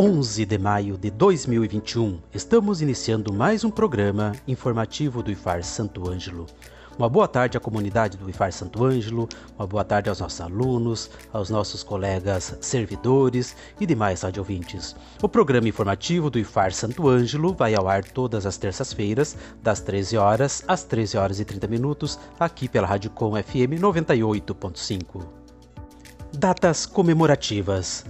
11 0.00 0.46
de 0.46 0.58
maio 0.58 0.96
de 0.96 1.10
2021, 1.10 2.20
estamos 2.32 2.80
iniciando 2.80 3.32
mais 3.32 3.64
um 3.64 3.70
programa 3.70 4.30
informativo 4.46 5.24
do 5.24 5.32
IFAR 5.32 5.64
Santo 5.64 6.08
Ângelo. 6.08 6.46
Uma 6.96 7.08
boa 7.08 7.26
tarde 7.26 7.56
à 7.56 7.60
comunidade 7.60 8.16
do 8.16 8.30
IFAR 8.30 8.52
Santo 8.52 8.84
Ângelo, 8.84 9.28
uma 9.58 9.66
boa 9.66 9.84
tarde 9.84 10.08
aos 10.08 10.20
nossos 10.20 10.40
alunos, 10.40 11.10
aos 11.32 11.50
nossos 11.50 11.82
colegas 11.82 12.56
servidores 12.60 13.56
e 13.80 13.86
demais 13.86 14.22
ouvintes. 14.22 14.94
O 15.20 15.28
programa 15.28 15.66
informativo 15.66 16.30
do 16.30 16.38
IFAR 16.38 16.72
Santo 16.72 17.08
Ângelo 17.08 17.52
vai 17.52 17.74
ao 17.74 17.88
ar 17.88 18.04
todas 18.04 18.46
as 18.46 18.56
terças-feiras, 18.56 19.36
das 19.64 19.80
13 19.80 20.16
horas 20.16 20.62
às 20.68 20.84
13 20.84 21.18
horas 21.18 21.40
e 21.40 21.44
30 21.44 21.66
minutos, 21.66 22.20
aqui 22.38 22.68
pela 22.68 22.86
Rádio 22.86 23.10
Com 23.10 23.32
FM 23.32 23.82
98.5. 23.82 25.26
Datas 26.32 26.86
comemorativas. 26.86 28.04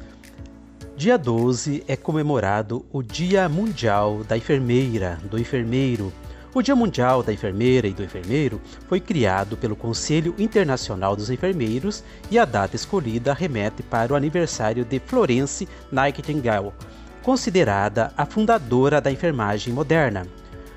Dia 0.98 1.16
12 1.16 1.84
é 1.86 1.94
comemorado 1.94 2.84
o 2.90 3.04
Dia 3.04 3.48
Mundial 3.48 4.24
da 4.24 4.36
Enfermeira, 4.36 5.16
do 5.30 5.38
Enfermeiro. 5.38 6.12
O 6.52 6.60
Dia 6.60 6.74
Mundial 6.74 7.22
da 7.22 7.32
Enfermeira 7.32 7.86
e 7.86 7.94
do 7.94 8.02
Enfermeiro 8.02 8.60
foi 8.88 8.98
criado 8.98 9.56
pelo 9.56 9.76
Conselho 9.76 10.34
Internacional 10.36 11.14
dos 11.14 11.30
Enfermeiros 11.30 12.02
e 12.32 12.36
a 12.36 12.44
data 12.44 12.74
escolhida 12.74 13.32
remete 13.32 13.80
para 13.80 14.12
o 14.12 14.16
aniversário 14.16 14.84
de 14.84 14.98
Florence 14.98 15.68
Nightingale, 15.92 16.72
considerada 17.22 18.12
a 18.16 18.26
fundadora 18.26 19.00
da 19.00 19.12
enfermagem 19.12 19.72
moderna. 19.72 20.26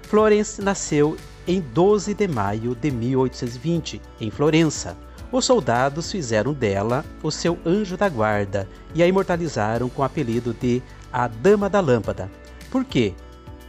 Florence 0.03 0.61
nasceu 0.61 1.17
em 1.47 1.59
12 1.59 2.13
de 2.13 2.27
maio 2.27 2.75
de 2.75 2.91
1820, 2.91 3.99
em 4.19 4.29
Florença. 4.29 4.95
Os 5.31 5.45
soldados 5.45 6.11
fizeram 6.11 6.53
dela 6.53 7.05
o 7.23 7.31
seu 7.31 7.57
anjo 7.65 7.95
da 7.95 8.09
guarda 8.09 8.67
e 8.93 9.01
a 9.01 9.07
imortalizaram 9.07 9.87
com 9.87 10.01
o 10.01 10.05
apelido 10.05 10.53
de 10.53 10.83
a 11.11 11.27
Dama 11.27 11.69
da 11.69 11.79
Lâmpada. 11.79 12.29
Por 12.69 12.83
quê? 12.83 13.13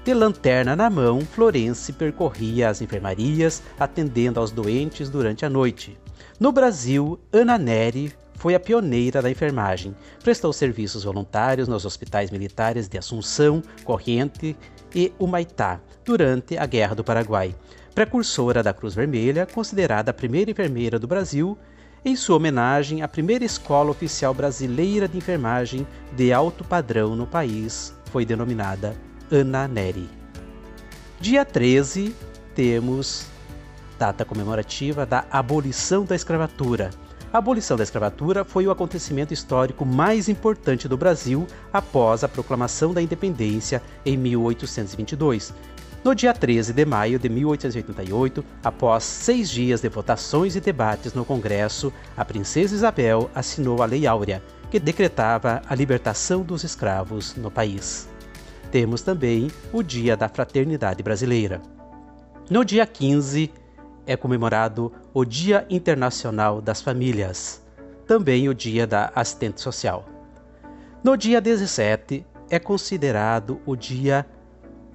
De 0.04 0.12
lanterna 0.12 0.74
na 0.74 0.90
mão, 0.90 1.20
Florence 1.20 1.92
percorria 1.92 2.68
as 2.68 2.82
enfermarias, 2.82 3.62
atendendo 3.78 4.40
aos 4.40 4.50
doentes 4.50 5.08
durante 5.08 5.44
a 5.44 5.50
noite. 5.50 5.96
No 6.40 6.50
Brasil, 6.50 7.20
Ana 7.32 7.56
Neri 7.56 8.12
foi 8.34 8.56
a 8.56 8.60
pioneira 8.60 9.22
da 9.22 9.30
enfermagem. 9.30 9.94
Prestou 10.24 10.52
serviços 10.52 11.04
voluntários 11.04 11.68
nos 11.68 11.84
hospitais 11.84 12.32
militares 12.32 12.88
de 12.88 12.98
Assunção, 12.98 13.62
Corrente 13.84 14.56
e 14.92 15.12
Humaitá 15.16 15.80
durante 16.04 16.58
a 16.58 16.66
Guerra 16.66 16.96
do 16.96 17.04
Paraguai 17.04 17.54
precursora 17.94 18.62
da 18.62 18.72
Cruz 18.72 18.94
Vermelha, 18.94 19.46
considerada 19.46 20.10
a 20.10 20.14
primeira 20.14 20.50
enfermeira 20.50 20.98
do 20.98 21.06
Brasil, 21.06 21.58
em 22.04 22.16
sua 22.16 22.36
homenagem, 22.36 23.02
a 23.02 23.08
primeira 23.08 23.44
escola 23.44 23.90
oficial 23.90 24.34
brasileira 24.34 25.06
de 25.06 25.18
enfermagem 25.18 25.86
de 26.16 26.32
alto 26.32 26.64
padrão 26.64 27.14
no 27.14 27.26
país 27.26 27.94
foi 28.06 28.24
denominada 28.24 28.96
Ana 29.30 29.68
Neri. 29.68 30.08
Dia 31.20 31.44
13, 31.44 32.14
temos 32.54 33.26
data 33.98 34.24
comemorativa 34.24 35.06
da 35.06 35.24
abolição 35.30 36.04
da 36.04 36.16
escravatura. 36.16 36.90
A 37.32 37.38
abolição 37.38 37.76
da 37.76 37.84
escravatura 37.84 38.44
foi 38.44 38.66
o 38.66 38.70
acontecimento 38.70 39.32
histórico 39.32 39.86
mais 39.86 40.28
importante 40.28 40.88
do 40.88 40.96
Brasil 40.96 41.46
após 41.72 42.24
a 42.24 42.28
proclamação 42.28 42.92
da 42.92 43.00
independência 43.00 43.80
em 44.04 44.16
1822 44.16 45.54
no 46.04 46.16
dia 46.16 46.34
13 46.34 46.72
de 46.72 46.84
maio 46.84 47.16
de 47.16 47.28
1888, 47.28 48.44
após 48.64 49.04
seis 49.04 49.48
dias 49.48 49.80
de 49.80 49.88
votações 49.88 50.56
e 50.56 50.60
debates 50.60 51.14
no 51.14 51.24
Congresso, 51.24 51.92
a 52.16 52.24
princesa 52.24 52.74
Isabel 52.74 53.30
assinou 53.32 53.80
a 53.82 53.86
Lei 53.86 54.04
Áurea, 54.04 54.42
que 54.68 54.80
decretava 54.80 55.62
a 55.68 55.74
libertação 55.76 56.42
dos 56.42 56.64
escravos 56.64 57.36
no 57.36 57.52
país. 57.52 58.08
Temos 58.72 59.02
também 59.02 59.48
o 59.72 59.80
Dia 59.80 60.16
da 60.16 60.28
Fraternidade 60.28 61.02
Brasileira. 61.04 61.62
No 62.50 62.64
dia 62.64 62.84
15 62.84 63.52
é 64.04 64.16
comemorado 64.16 64.92
o 65.14 65.24
Dia 65.24 65.64
Internacional 65.70 66.60
das 66.60 66.82
Famílias, 66.82 67.62
também 68.08 68.48
o 68.48 68.54
Dia 68.54 68.88
da 68.88 69.12
Assistente 69.14 69.60
Social. 69.60 70.04
No 71.04 71.16
dia 71.16 71.40
17 71.40 72.26
é 72.50 72.58
considerado 72.58 73.60
o 73.64 73.76
Dia 73.76 74.26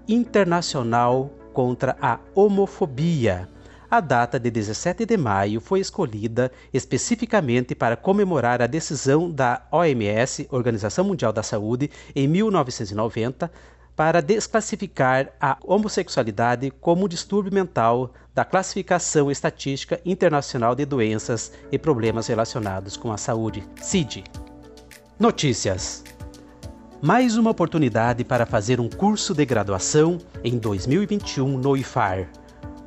Internacional 0.07 1.31
contra 1.53 1.97
a 2.01 2.19
Homofobia. 2.35 3.49
A 3.89 4.01
data 4.01 4.39
de 4.39 4.51
17 4.51 5.05
de 5.05 5.15
maio 5.15 5.61
foi 5.61 5.79
escolhida 5.79 6.51
especificamente 6.73 7.73
para 7.73 7.95
comemorar 7.95 8.61
a 8.61 8.67
decisão 8.67 9.31
da 9.31 9.65
OMS, 9.71 10.47
Organização 10.51 11.05
Mundial 11.05 11.31
da 11.31 11.41
Saúde, 11.41 11.89
em 12.13 12.27
1990, 12.27 13.49
para 13.95 14.21
desclassificar 14.21 15.33
a 15.41 15.57
homossexualidade 15.63 16.69
como 16.69 17.05
um 17.05 17.07
distúrbio 17.07 17.53
mental 17.53 18.13
da 18.35 18.45
Classificação 18.45 19.31
Estatística 19.31 19.99
Internacional 20.05 20.75
de 20.75 20.85
Doenças 20.85 21.51
e 21.71 21.79
Problemas 21.79 22.27
Relacionados 22.27 22.95
com 22.95 23.11
a 23.11 23.17
Saúde, 23.17 23.63
CID. 23.81 24.25
Notícias 25.17 26.03
mais 27.01 27.37
uma 27.37 27.51
oportunidade 27.51 28.23
para 28.23 28.45
fazer 28.45 28.79
um 28.79 28.89
curso 28.89 29.33
de 29.33 29.45
graduação 29.45 30.17
em 30.43 30.57
2021 30.57 31.57
no 31.57 31.77
IFAR. 31.77 32.27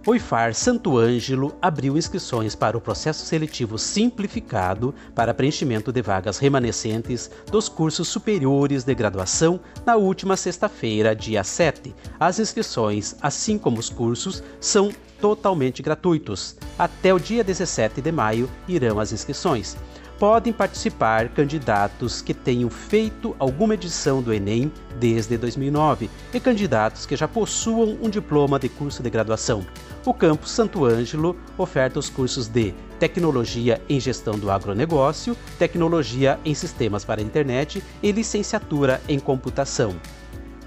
O 0.07 0.15
IFAR 0.15 0.55
Santo 0.55 0.99
Ângelo 0.99 1.55
abriu 1.63 1.97
inscrições 1.97 2.55
para 2.57 2.77
o 2.77 2.81
processo 2.81 3.25
seletivo 3.25 3.79
simplificado 3.79 4.95
para 5.15 5.35
preenchimento 5.35 5.93
de 5.93 6.03
vagas 6.03 6.39
remanescentes 6.39 7.31
dos 7.53 7.69
cursos 7.69 8.09
superiores 8.09 8.83
de 8.83 8.95
graduação 8.95 9.61
na 9.87 9.95
última 9.95 10.37
sexta-feira, 10.37 11.15
dia 11.15 11.45
7. 11.45 11.95
As 12.19 12.41
inscrições, 12.41 13.15
assim 13.21 13.59
como 13.59 13.79
os 13.79 13.91
cursos, 13.91 14.43
são 14.59 14.91
totalmente 15.21 15.83
gratuitos. 15.83 16.57
Até 16.79 17.15
o 17.15 17.21
dia 17.21 17.45
17 17.45 18.01
de 18.01 18.11
maio 18.11 18.51
irão 18.67 18.99
as 18.99 19.13
inscrições 19.13 19.77
podem 20.21 20.53
participar 20.53 21.31
candidatos 21.31 22.21
que 22.21 22.35
tenham 22.35 22.69
feito 22.69 23.35
alguma 23.39 23.73
edição 23.73 24.21
do 24.21 24.35
Enem 24.35 24.71
desde 24.99 25.39
2009 25.39 26.11
e 26.35 26.39
candidatos 26.39 27.07
que 27.07 27.17
já 27.17 27.27
possuam 27.27 27.97
um 28.03 28.11
diploma 28.11 28.59
de 28.59 28.69
curso 28.69 29.03
de 29.03 29.09
graduação. 29.09 29.65
O 30.05 30.13
campus 30.13 30.51
Santo 30.51 30.85
Ângelo 30.85 31.35
oferta 31.57 31.99
os 31.99 32.11
cursos 32.11 32.49
de 32.49 32.75
Tecnologia 32.99 33.81
em 33.89 33.99
Gestão 33.99 34.39
do 34.39 34.51
Agronegócio, 34.51 35.35
Tecnologia 35.59 36.39
em 36.45 36.55
Sistemas 36.55 37.03
para 37.03 37.23
a 37.23 37.25
Internet 37.25 37.83
e 38.03 38.13
Licenciatura 38.13 39.01
em 39.09 39.19
Computação. 39.19 39.97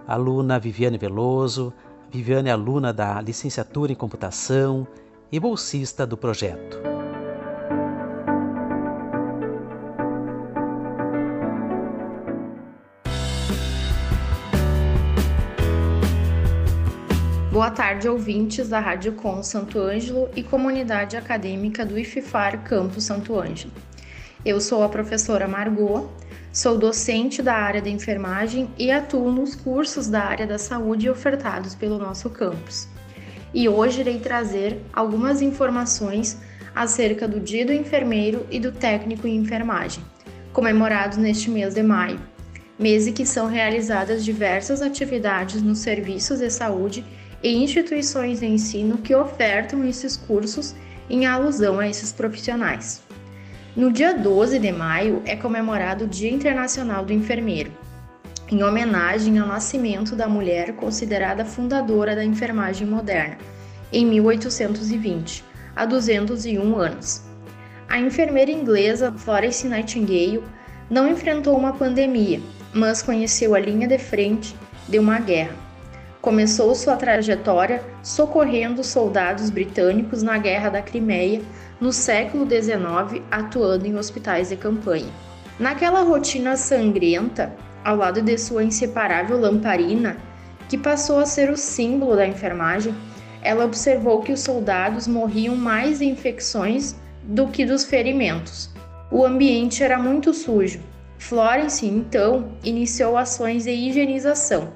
aluna 0.06 0.58
Viviane 0.58 0.98
Veloso, 0.98 1.72
Viviane 2.10 2.48
é 2.48 2.52
aluna 2.52 2.92
da 2.92 3.20
licenciatura 3.20 3.90
em 3.90 3.96
computação 3.96 4.86
e 5.32 5.40
bolsista 5.40 6.06
do 6.06 6.16
projeto. 6.16 6.94
Boa 17.50 17.70
tarde, 17.70 18.08
ouvintes 18.08 18.69
da 18.69 18.81
Rádio 18.81 19.14
Com 19.14 19.42
Santo 19.42 19.78
Ângelo 19.78 20.28
e 20.36 20.42
comunidade 20.42 21.16
acadêmica 21.16 21.86
do 21.86 21.98
IFIFAR 21.98 22.62
Campo 22.64 23.00
Santo 23.00 23.38
Ângelo. 23.38 23.72
Eu 24.44 24.61
sou 24.61 24.82
a 24.82 24.91
professora 24.91 25.49
Margot, 25.49 26.06
sou 26.52 26.76
docente 26.76 27.41
da 27.41 27.55
área 27.55 27.81
da 27.81 27.88
enfermagem 27.88 28.69
e 28.79 28.91
atuo 28.91 29.32
nos 29.32 29.55
cursos 29.55 30.06
da 30.06 30.23
área 30.23 30.46
da 30.46 30.58
saúde 30.58 31.08
ofertados 31.08 31.75
pelo 31.75 31.96
nosso 31.96 32.29
campus. 32.29 32.87
E 33.55 33.70
hoje 33.70 34.00
irei 34.00 34.19
trazer 34.19 34.82
algumas 34.93 35.41
informações 35.41 36.38
acerca 36.75 37.26
do 37.26 37.41
Dia 37.41 37.64
do 37.64 37.73
Enfermeiro 37.73 38.46
e 38.50 38.61
do 38.61 38.70
Técnico 38.70 39.26
em 39.26 39.37
Enfermagem, 39.37 40.05
comemorados 40.52 41.17
neste 41.17 41.49
mês 41.49 41.73
de 41.73 41.82
maio, 41.82 42.20
mês 42.79 43.06
em 43.06 43.14
que 43.14 43.25
são 43.25 43.46
realizadas 43.46 44.23
diversas 44.23 44.82
atividades 44.82 45.62
nos 45.62 45.79
serviços 45.79 46.41
de 46.41 46.50
saúde 46.50 47.02
e 47.43 47.62
instituições 47.62 48.41
de 48.41 48.46
ensino 48.46 48.99
que 48.99 49.14
ofertam 49.14 49.88
esses 49.88 50.19
cursos 50.19 50.75
em 51.08 51.25
alusão 51.25 51.79
a 51.79 51.88
esses 51.88 52.12
profissionais. 52.12 53.04
No 53.76 53.91
dia 53.91 54.15
12 54.15 54.61
de 54.61 54.71
maio 54.71 55.21
é 55.26 55.35
comemorado 55.35 56.05
o 56.05 56.09
Dia 56.09 56.31
Internacional 56.31 57.05
do 57.05 57.12
Enfermeiro, 57.12 57.73
em 58.49 58.62
homenagem 58.62 59.37
ao 59.41 59.49
nascimento 59.49 60.15
da 60.15 60.29
mulher 60.29 60.75
considerada 60.75 61.44
fundadora 61.44 62.15
da 62.15 62.25
enfermagem 62.25 62.87
moderna, 62.87 63.37
em 63.93 64.06
1820, 64.06 65.43
há 65.75 65.85
201 65.85 66.76
anos. 66.76 67.25
A 67.88 67.99
enfermeira 67.99 68.53
inglesa 68.53 69.11
Florence 69.11 69.67
Nightingale 69.67 70.44
não 70.88 71.09
enfrentou 71.09 71.59
uma 71.59 71.73
pandemia, 71.73 72.41
mas 72.73 73.03
conheceu 73.03 73.56
a 73.56 73.59
linha 73.59 73.88
de 73.88 73.99
frente 73.99 74.55
de 74.88 75.00
uma 75.00 75.19
guerra 75.19 75.65
Começou 76.25 76.75
sua 76.75 76.97
trajetória 76.97 77.85
socorrendo 78.03 78.82
soldados 78.82 79.50
britânicos 79.50 80.23
na 80.23 80.38
Guerra 80.38 80.70
da 80.70 80.81
Crimeia 80.81 81.43
no 81.81 81.93
século 81.93 82.47
XIX, 82.49 83.23
atuando 83.31 83.87
em 83.87 83.97
hospitais 83.97 84.49
de 84.49 84.56
campanha. 84.56 85.11
Naquela 85.59 86.03
rotina 86.03 86.56
sangrenta, 86.56 87.55
ao 87.85 87.97
lado 87.97 88.23
de 88.23 88.37
sua 88.38 88.65
inseparável 88.65 89.38
lamparina, 89.38 90.17
que 90.69 90.79
passou 90.79 91.19
a 91.19 91.26
ser 91.26 91.50
o 91.50 91.56
símbolo 91.56 92.17
da 92.17 92.26
enfermagem, 92.26 92.94
ela 93.43 93.65
observou 93.65 94.21
que 94.23 94.32
os 94.32 94.41
soldados 94.41 95.06
morriam 95.06 95.55
mais 95.55 95.99
de 95.99 96.06
infecções 96.06 96.97
do 97.23 97.49
que 97.49 97.65
dos 97.65 97.85
ferimentos. 97.85 98.70
O 99.11 99.25
ambiente 99.25 99.82
era 99.82 99.99
muito 99.99 100.32
sujo. 100.32 100.81
Florence, 101.19 101.87
então, 101.87 102.53
iniciou 102.62 103.17
ações 103.17 103.65
de 103.65 103.70
higienização 103.70 104.73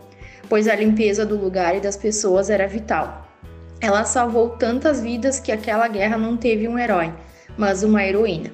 pois 0.48 0.66
a 0.66 0.74
limpeza 0.74 1.26
do 1.26 1.36
lugar 1.36 1.76
e 1.76 1.80
das 1.80 1.96
pessoas 1.96 2.48
era 2.50 2.66
vital. 2.66 3.27
Ela 3.80 4.04
salvou 4.04 4.50
tantas 4.50 5.00
vidas 5.00 5.38
que 5.38 5.52
aquela 5.52 5.86
guerra 5.86 6.16
não 6.16 6.36
teve 6.36 6.66
um 6.66 6.78
herói, 6.78 7.12
mas 7.56 7.82
uma 7.82 8.04
heroína. 8.04 8.50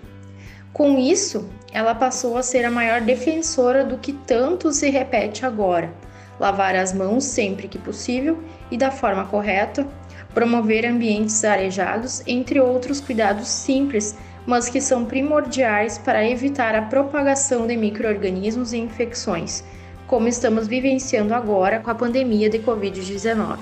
Com 0.73 0.99
isso, 0.99 1.49
ela 1.73 1.95
passou 1.95 2.37
a 2.37 2.43
ser 2.43 2.65
a 2.65 2.71
maior 2.71 3.01
defensora 3.01 3.85
do 3.85 3.99
que 3.99 4.13
tanto 4.13 4.73
se 4.73 4.91
repete 4.91 5.47
agora: 5.47 5.93
lavar 6.39 6.75
as 6.77 6.93
mãos 6.93 7.25
sempre 7.25 7.69
que 7.69 7.79
possível 7.79 8.39
e 8.71 8.77
da 8.77 8.91
forma 8.91 9.25
correta, 9.25 9.87
promover 10.35 10.85
ambientes 10.85 11.45
arejados, 11.45 12.23
entre 12.27 12.61
outros 12.61 13.01
cuidados 13.01 13.49
simples, 13.49 14.17
mas 14.47 14.69
que 14.69 14.81
são 14.81 15.05
primordiais 15.05 15.97
para 15.97 16.29
evitar 16.29 16.75
a 16.75 16.83
propagação 16.83 17.67
de 17.67 17.77
microorganismos 17.77 18.73
e 18.73 18.79
infecções 18.79 19.65
como 20.07 20.29
estamos 20.29 20.69
vivenciando 20.69 21.35
agora 21.35 21.81
com 21.81 21.91
a 21.91 21.95
pandemia 21.95 22.49
de 22.51 22.59
Covid-19. 22.59 23.59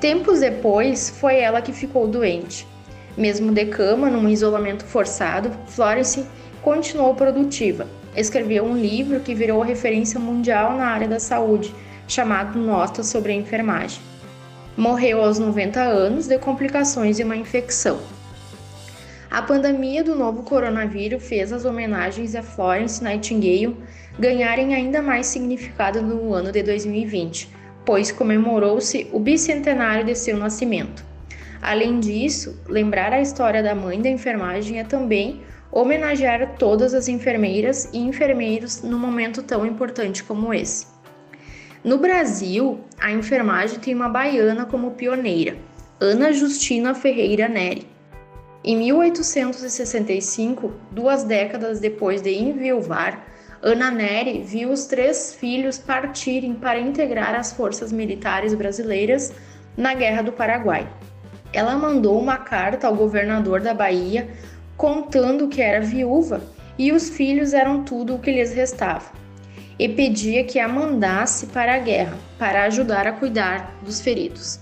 Tempos 0.00 0.38
depois, 0.38 1.10
foi 1.10 1.40
ela 1.40 1.60
que 1.60 1.72
ficou 1.72 2.06
doente. 2.06 2.64
Mesmo 3.16 3.50
de 3.50 3.66
cama, 3.66 4.08
num 4.08 4.28
isolamento 4.28 4.84
forçado, 4.84 5.50
Florence 5.66 6.24
continuou 6.62 7.16
produtiva. 7.16 7.84
Escreveu 8.16 8.64
um 8.64 8.76
livro 8.76 9.18
que 9.18 9.34
virou 9.34 9.60
referência 9.60 10.20
mundial 10.20 10.76
na 10.76 10.86
área 10.86 11.08
da 11.08 11.18
saúde, 11.18 11.74
chamado 12.06 12.60
Notas 12.60 13.08
sobre 13.08 13.32
a 13.32 13.34
Enfermagem. 13.34 14.00
Morreu 14.76 15.20
aos 15.20 15.40
90 15.40 15.80
anos 15.80 16.28
de 16.28 16.38
complicações 16.38 17.16
de 17.16 17.24
uma 17.24 17.36
infecção. 17.36 17.98
A 19.28 19.42
pandemia 19.42 20.04
do 20.04 20.14
novo 20.14 20.44
coronavírus 20.44 21.26
fez 21.26 21.52
as 21.52 21.64
homenagens 21.64 22.36
a 22.36 22.42
Florence 22.42 23.02
Nightingale 23.02 23.76
ganharem 24.16 24.74
ainda 24.74 25.02
mais 25.02 25.26
significado 25.26 26.00
no 26.00 26.32
ano 26.32 26.52
de 26.52 26.62
2020, 26.62 27.57
pois 27.88 28.12
comemorou-se 28.12 29.08
o 29.14 29.18
bicentenário 29.18 30.04
de 30.04 30.14
seu 30.14 30.36
nascimento. 30.36 31.02
Além 31.62 31.98
disso, 31.98 32.60
lembrar 32.68 33.14
a 33.14 33.20
história 33.22 33.62
da 33.62 33.74
mãe 33.74 33.98
da 33.98 34.10
enfermagem 34.10 34.78
é 34.78 34.84
também 34.84 35.40
homenagear 35.72 36.56
todas 36.58 36.92
as 36.92 37.08
enfermeiras 37.08 37.88
e 37.90 37.96
enfermeiros 37.96 38.82
num 38.82 38.98
momento 38.98 39.42
tão 39.42 39.64
importante 39.64 40.22
como 40.22 40.52
esse. 40.52 40.86
No 41.82 41.96
Brasil, 41.96 42.78
a 43.00 43.10
enfermagem 43.10 43.78
tem 43.78 43.94
uma 43.94 44.10
baiana 44.10 44.66
como 44.66 44.90
pioneira, 44.90 45.56
Ana 45.98 46.30
Justina 46.30 46.94
Ferreira 46.94 47.48
Neri 47.48 47.86
em 48.64 48.76
1865, 48.76 50.72
duas 50.90 51.24
décadas 51.24 51.80
depois 51.80 52.20
de 52.20 52.34
enviuvar, 52.34 53.24
Ana 53.62 53.90
Neri 53.90 54.42
viu 54.42 54.70
os 54.70 54.86
três 54.86 55.34
filhos 55.34 55.78
partirem 55.78 56.54
para 56.54 56.78
integrar 56.78 57.34
as 57.34 57.52
forças 57.52 57.90
militares 57.90 58.54
brasileiras 58.54 59.32
na 59.76 59.94
Guerra 59.94 60.22
do 60.22 60.32
Paraguai. 60.32 60.88
Ela 61.52 61.76
mandou 61.76 62.20
uma 62.20 62.36
carta 62.36 62.86
ao 62.86 62.94
governador 62.94 63.60
da 63.60 63.74
Bahia 63.74 64.28
contando 64.76 65.48
que 65.48 65.60
era 65.60 65.80
viúva 65.80 66.40
e 66.78 66.92
os 66.92 67.10
filhos 67.10 67.52
eram 67.52 67.82
tudo 67.82 68.14
o 68.14 68.18
que 68.20 68.30
lhes 68.30 68.54
restava, 68.54 69.10
e 69.76 69.88
pedia 69.88 70.44
que 70.44 70.60
a 70.60 70.68
mandasse 70.68 71.46
para 71.48 71.74
a 71.74 71.78
guerra 71.78 72.16
para 72.38 72.62
ajudar 72.64 73.08
a 73.08 73.12
cuidar 73.12 73.74
dos 73.82 74.00
feridos. 74.00 74.60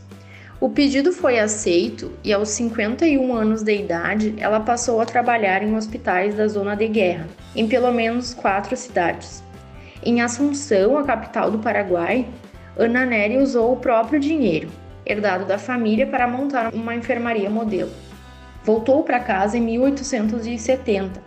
O 0.58 0.70
pedido 0.70 1.12
foi 1.12 1.38
aceito 1.38 2.12
e, 2.24 2.32
aos 2.32 2.48
51 2.48 3.34
anos 3.34 3.62
de 3.62 3.76
idade, 3.76 4.34
ela 4.38 4.58
passou 4.58 5.02
a 5.02 5.04
trabalhar 5.04 5.62
em 5.62 5.76
hospitais 5.76 6.34
da 6.34 6.48
zona 6.48 6.74
de 6.74 6.88
guerra, 6.88 7.28
em 7.54 7.68
pelo 7.68 7.92
menos 7.92 8.32
quatro 8.32 8.74
cidades. 8.74 9.44
Em 10.02 10.22
Assunção, 10.22 10.96
a 10.96 11.04
capital 11.04 11.50
do 11.50 11.58
Paraguai, 11.58 12.26
Ana 12.74 13.04
Nery 13.04 13.36
usou 13.36 13.74
o 13.74 13.76
próprio 13.76 14.18
dinheiro, 14.18 14.68
herdado 15.04 15.44
da 15.44 15.58
família, 15.58 16.06
para 16.06 16.26
montar 16.26 16.72
uma 16.72 16.94
enfermaria 16.94 17.50
modelo. 17.50 17.90
Voltou 18.64 19.02
para 19.02 19.20
casa 19.20 19.58
em 19.58 19.60
1870, 19.60 21.22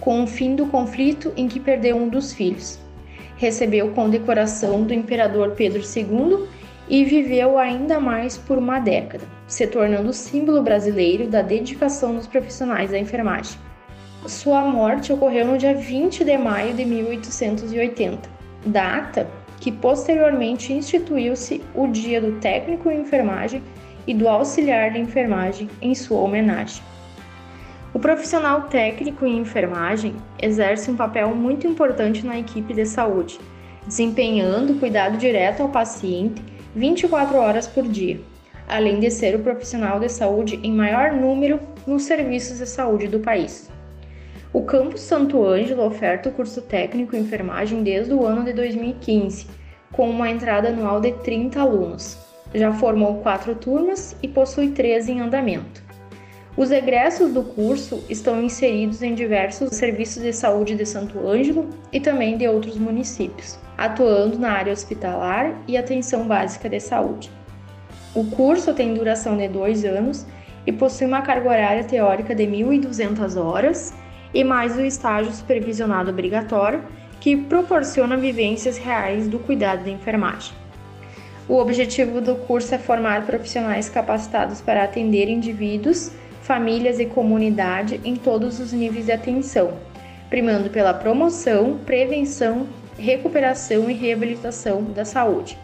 com 0.00 0.22
o 0.22 0.26
fim 0.26 0.54
do 0.54 0.66
conflito 0.66 1.32
em 1.36 1.48
que 1.48 1.58
perdeu 1.58 1.96
um 1.96 2.08
dos 2.08 2.32
filhos. 2.32 2.78
Recebeu 3.36 3.90
condecoração 3.90 4.84
do 4.84 4.94
imperador 4.94 5.50
Pedro 5.56 5.82
II 5.82 6.46
e 6.88 7.04
viveu 7.04 7.58
ainda 7.58 8.00
mais 8.00 8.38
por 8.38 8.56
uma 8.56 8.78
década, 8.78 9.24
se 9.46 9.66
tornando 9.66 10.12
símbolo 10.12 10.62
brasileiro 10.62 11.28
da 11.28 11.42
dedicação 11.42 12.14
dos 12.14 12.26
profissionais 12.26 12.90
da 12.90 12.98
enfermagem. 12.98 13.58
Sua 14.26 14.62
morte 14.62 15.12
ocorreu 15.12 15.46
no 15.46 15.58
dia 15.58 15.74
20 15.74 16.24
de 16.24 16.36
maio 16.36 16.74
de 16.74 16.84
1880, 16.84 18.28
data 18.66 19.28
que 19.60 19.72
posteriormente 19.72 20.72
instituiu-se 20.72 21.62
o 21.74 21.86
Dia 21.86 22.20
do 22.20 22.32
Técnico 22.40 22.90
em 22.90 23.00
Enfermagem 23.00 23.62
e 24.06 24.14
do 24.14 24.28
auxiliar 24.28 24.92
de 24.92 24.98
enfermagem 24.98 25.68
em 25.82 25.94
sua 25.94 26.20
homenagem. 26.20 26.82
O 27.92 27.98
profissional 27.98 28.62
técnico 28.62 29.26
em 29.26 29.38
enfermagem 29.38 30.14
exerce 30.40 30.90
um 30.90 30.96
papel 30.96 31.34
muito 31.34 31.66
importante 31.66 32.24
na 32.24 32.38
equipe 32.38 32.72
de 32.72 32.86
saúde, 32.86 33.40
desempenhando 33.86 34.78
cuidado 34.78 35.16
direto 35.16 35.62
ao 35.62 35.68
paciente 35.68 36.42
24 36.74 37.38
horas 37.38 37.66
por 37.66 37.88
dia, 37.88 38.20
além 38.68 39.00
de 39.00 39.10
ser 39.10 39.34
o 39.34 39.40
profissional 39.40 39.98
de 39.98 40.08
saúde 40.08 40.60
em 40.62 40.72
maior 40.72 41.12
número 41.12 41.58
nos 41.86 42.02
serviços 42.02 42.58
de 42.58 42.66
saúde 42.66 43.08
do 43.08 43.20
país. 43.20 43.70
O 44.52 44.62
campus 44.62 45.00
Santo 45.00 45.44
Ângelo 45.44 45.84
oferta 45.84 46.28
o 46.28 46.32
curso 46.32 46.62
técnico 46.62 47.16
em 47.16 47.20
enfermagem 47.20 47.82
desde 47.82 48.12
o 48.12 48.24
ano 48.24 48.44
de 48.44 48.52
2015, 48.52 49.46
com 49.92 50.08
uma 50.08 50.30
entrada 50.30 50.68
anual 50.68 51.00
de 51.00 51.12
30 51.12 51.60
alunos. 51.60 52.18
Já 52.54 52.72
formou 52.72 53.16
quatro 53.16 53.54
turmas 53.54 54.16
e 54.22 54.28
possui 54.28 54.70
três 54.70 55.08
em 55.08 55.20
andamento. 55.20 55.82
Os 56.56 56.70
egressos 56.70 57.32
do 57.32 57.42
curso 57.42 58.02
estão 58.08 58.42
inseridos 58.42 59.02
em 59.02 59.14
diversos 59.14 59.76
serviços 59.76 60.22
de 60.22 60.32
saúde 60.32 60.74
de 60.74 60.84
Santo 60.84 61.26
Ângelo 61.26 61.68
e 61.92 62.00
também 62.00 62.36
de 62.36 62.48
outros 62.48 62.76
municípios, 62.76 63.58
atuando 63.78 64.38
na 64.38 64.50
área 64.50 64.72
hospitalar 64.72 65.54
e 65.68 65.76
atenção 65.76 66.26
básica 66.26 66.68
de 66.68 66.80
saúde. 66.80 67.30
O 68.14 68.24
curso 68.24 68.74
tem 68.74 68.92
duração 68.92 69.36
de 69.36 69.46
dois 69.46 69.84
anos 69.84 70.26
e 70.66 70.72
possui 70.72 71.06
uma 71.06 71.22
carga 71.22 71.48
horária 71.48 71.84
teórica 71.84 72.34
de 72.34 72.44
1.200 72.44 73.40
horas 73.40 73.94
e 74.34 74.42
mais 74.42 74.76
o 74.76 74.84
estágio 74.84 75.32
supervisionado 75.32 76.10
obrigatório, 76.10 76.82
que 77.20 77.36
proporciona 77.36 78.16
vivências 78.16 78.76
reais 78.76 79.28
do 79.28 79.38
cuidado 79.38 79.84
da 79.84 79.90
enfermagem. 79.90 80.52
O 81.48 81.56
objetivo 81.56 82.20
do 82.20 82.34
curso 82.34 82.74
é 82.74 82.78
formar 82.78 83.24
profissionais 83.24 83.88
capacitados 83.88 84.60
para 84.60 84.84
atender 84.84 85.28
indivíduos 85.28 86.12
famílias 86.42 86.98
e 86.98 87.04
comunidade 87.04 88.00
em 88.04 88.16
todos 88.16 88.58
os 88.58 88.72
níveis 88.72 89.04
de 89.04 89.12
atenção, 89.12 89.74
primando 90.30 90.70
pela 90.70 90.94
promoção, 90.94 91.78
prevenção, 91.84 92.66
recuperação 92.98 93.88
e 93.88 93.94
reabilitação 93.94 94.82
da 94.84 95.04
saúde. 95.04 95.58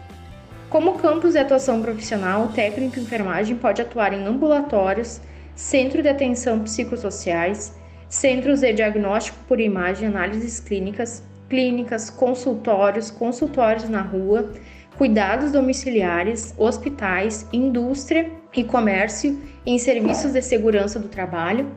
Como 0.69 0.97
campus 0.97 1.33
de 1.33 1.39
atuação 1.39 1.81
profissional, 1.81 2.45
o 2.45 2.47
técnico 2.47 2.99
em 2.99 3.03
enfermagem 3.03 3.55
pode 3.55 3.81
atuar 3.81 4.13
em 4.13 4.25
ambulatórios, 4.25 5.21
centro 5.55 6.01
de 6.01 6.09
atenção 6.09 6.59
psicossociais, 6.61 7.73
centros 8.09 8.61
de 8.61 8.73
diagnóstico 8.73 9.37
por 9.47 9.59
imagem 9.59 10.07
análises 10.07 10.59
clínicas, 10.59 11.23
clínicas, 11.49 12.09
consultórios, 12.09 13.11
consultórios 13.11 13.87
na 13.87 14.01
rua, 14.01 14.51
cuidados 14.97 15.51
domiciliares, 15.51 16.53
hospitais, 16.57 17.47
indústria 17.53 18.31
e 18.53 18.63
comércio 18.63 19.39
em 19.65 19.77
serviços 19.77 20.33
de 20.33 20.41
segurança 20.41 20.99
do 20.99 21.07
trabalho, 21.07 21.69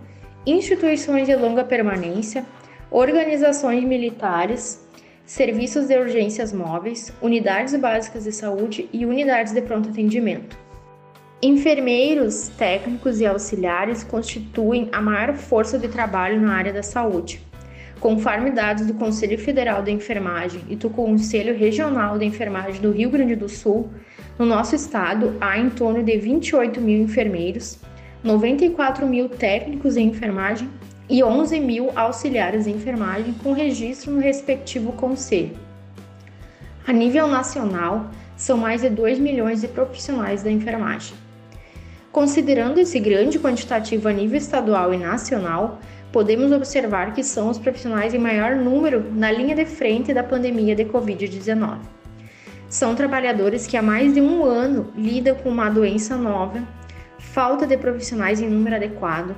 instituições 0.47 1.27
de 1.27 1.35
longa 1.35 1.65
permanência, 1.65 2.45
organizações 2.91 3.85
militares, 3.85 4.88
serviços 5.29 5.87
de 5.87 5.95
urgências 5.95 6.55
móveis, 6.55 7.13
unidades 7.21 7.79
básicas 7.79 8.25
de 8.25 8.33
saúde 8.33 8.89
e 8.91 9.05
unidades 9.05 9.53
de 9.53 9.61
pronto 9.61 9.91
atendimento. 9.91 10.57
Enfermeiros, 11.43 12.49
técnicos 12.57 13.21
e 13.21 13.27
auxiliares 13.27 14.03
constituem 14.03 14.89
a 14.91 15.03
maior 15.03 15.35
força 15.35 15.79
de 15.79 15.87
trabalho 15.87 16.41
na 16.41 16.55
área 16.55 16.73
da 16.73 16.83
saúde. 16.83 17.43
Conforme 18.01 18.53
dados 18.53 18.87
do 18.87 18.95
Conselho 18.95 19.39
Federal 19.39 19.83
da 19.83 19.91
Enfermagem 19.91 20.63
e 20.67 20.75
do 20.75 20.89
Conselho 20.89 21.55
Regional 21.55 22.19
da 22.19 22.25
Enfermagem 22.25 22.81
do 22.81 22.91
Rio 22.91 23.11
Grande 23.11 23.37
do 23.37 23.51
Sul, 23.51 23.91
no 24.39 24.47
nosso 24.47 24.75
estado, 24.75 25.37
há 25.43 25.59
em 25.59 25.69
torno 25.69 26.03
de 26.03 26.17
28 26.17 26.81
mil 26.81 27.03
enfermeiros, 27.03 27.79
94 28.25 29.07
mil 29.07 29.29
técnicos 29.29 29.95
em 29.99 30.09
enfermagem 30.09 30.71
e 31.09 31.23
11 31.23 31.61
mil 31.61 31.91
auxiliares 31.97 32.67
em 32.67 32.73
enfermagem 32.73 33.35
com 33.43 33.53
registro 33.53 34.13
no 34.13 34.21
respectivo 34.21 34.93
conselho. 34.93 35.57
A 36.87 36.93
nível 36.93 37.27
nacional, 37.27 38.11
são 38.37 38.57
mais 38.57 38.83
de 38.83 38.89
2 38.89 39.19
milhões 39.19 39.61
de 39.61 39.69
profissionais 39.69 40.43
da 40.43 40.51
enfermagem. 40.51 41.17
Considerando 42.13 42.79
esse 42.79 42.99
grande 42.99 43.39
quantitativo 43.39 44.09
a 44.09 44.13
nível 44.13 44.39
estadual 44.39 44.95
e 44.95 44.97
nacional, 44.97 45.79
podemos 46.13 46.53
observar 46.53 47.13
que 47.13 47.23
são 47.23 47.51
os 47.51 47.59
profissionais 47.59 48.15
em 48.15 48.19
maior 48.19 48.57
número 48.57 49.05
na 49.13 49.31
linha 49.31 49.55
de 49.55 49.65
frente 49.65 50.15
da 50.15 50.23
pandemia 50.23 50.75
de 50.75 50.85
Covid-19. 50.85 51.79
São 52.69 52.95
trabalhadores 52.95 53.67
que 53.67 53.77
há 53.77 53.83
mais 53.83 54.15
de 54.15 54.21
um 54.21 54.45
ano 54.45 54.93
lidam 54.97 55.35
com 55.37 55.49
uma 55.49 55.69
doença 55.69 56.17
nova, 56.17 56.63
falta 57.19 57.67
de 57.67 57.77
profissionais 57.77 58.41
em 58.41 58.49
número 58.49 58.77
adequado, 58.77 59.35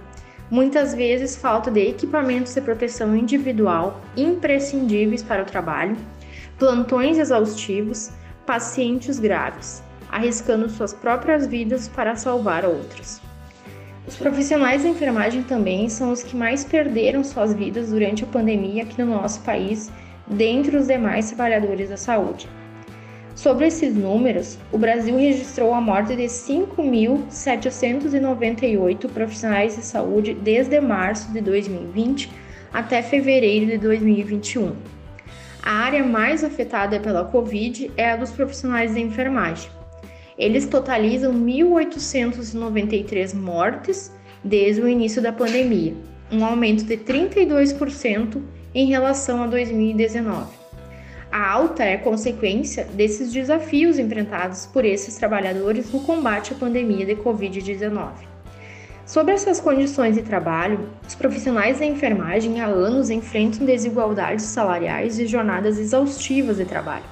muitas 0.51 0.95
vezes 0.95 1.37
falta 1.37 1.71
de 1.71 1.81
equipamentos 1.89 2.55
de 2.55 2.61
proteção 2.61 3.15
individual 3.15 4.01
imprescindíveis 4.17 5.23
para 5.23 5.43
o 5.43 5.47
trabalho, 5.47 5.97
plantões 6.59 7.19
exaustivos, 7.19 8.11
pacientes 8.45 9.19
graves, 9.19 9.83
arriscando 10.11 10.69
suas 10.69 10.93
próprias 10.93 11.47
vidas 11.47 11.89
para 11.89 12.17
salvar 12.17 12.65
outros. 12.65 13.21
Os 14.07 14.17
profissionais 14.17 14.83
da 14.83 14.89
enfermagem 14.89 15.43
também 15.43 15.89
são 15.89 16.11
os 16.11 16.23
que 16.23 16.37
mais 16.37 16.65
perderam 16.65 17.23
suas 17.23 17.55
vidas 17.55 17.91
durante 17.91 18.25
a 18.25 18.27
pandemia 18.27 18.83
aqui 18.83 19.01
no 19.01 19.15
nosso 19.15 19.41
país, 19.43 19.91
dentre 20.27 20.77
os 20.77 20.89
demais 20.89 21.29
trabalhadores 21.29 21.91
da 21.91 21.97
saúde. 21.97 22.49
Sobre 23.35 23.67
esses 23.69 23.95
números, 23.95 24.59
o 24.71 24.79
Brasil 24.79 25.17
registrou 25.17 25.73
a 25.73 25.81
morte 25.81 26.15
de 26.17 26.25
5.798 26.25 29.09
profissionais 29.09 29.77
de 29.77 29.83
saúde 29.83 30.35
desde 30.35 30.79
março 30.81 31.33
de 31.33 31.41
2020 31.41 32.31
até 32.73 33.03
fevereiro 33.03 33.67
de 33.67 33.79
2021. 33.79 34.75
A 35.63 35.73
área 35.73 36.03
mais 36.03 36.43
afetada 36.43 36.99
pela 36.99 37.25
Covid 37.25 37.91
é 37.97 38.11
a 38.11 38.17
dos 38.17 38.31
profissionais 38.31 38.95
de 38.95 39.01
enfermagem. 39.01 39.71
Eles 40.39 40.67
totalizam 40.67 41.35
1.893 41.35 43.35
mortes 43.35 44.11
desde 44.43 44.81
o 44.81 44.89
início 44.89 45.21
da 45.21 45.33
pandemia, 45.33 45.95
um 46.33 46.43
aumento 46.45 46.85
de 46.85 46.97
32% 46.97 48.41
em 48.75 48.87
relação 48.87 49.43
a 49.43 49.47
2019. 49.47 50.60
A 51.33 51.49
alta 51.49 51.85
é 51.85 51.97
consequência 51.97 52.85
desses 52.87 53.33
desafios 53.33 54.01
enfrentados 54.01 54.67
por 54.67 54.85
esses 54.85 55.15
trabalhadores 55.15 55.93
no 55.93 56.01
combate 56.01 56.53
à 56.53 56.57
pandemia 56.57 57.07
de 57.07 57.15
Covid-19. 57.15 58.11
Sobre 59.07 59.35
essas 59.35 59.61
condições 59.61 60.17
de 60.17 60.23
trabalho, 60.23 60.89
os 61.07 61.15
profissionais 61.15 61.79
da 61.79 61.87
enfermagem 61.87 62.61
há 62.61 62.67
anos 62.67 63.11
enfrentam 63.11 63.65
desigualdades 63.65 64.45
salariais 64.45 65.21
e 65.21 65.27
jornadas 65.27 65.79
exaustivas 65.79 66.57
de 66.57 66.65
trabalho. 66.65 67.05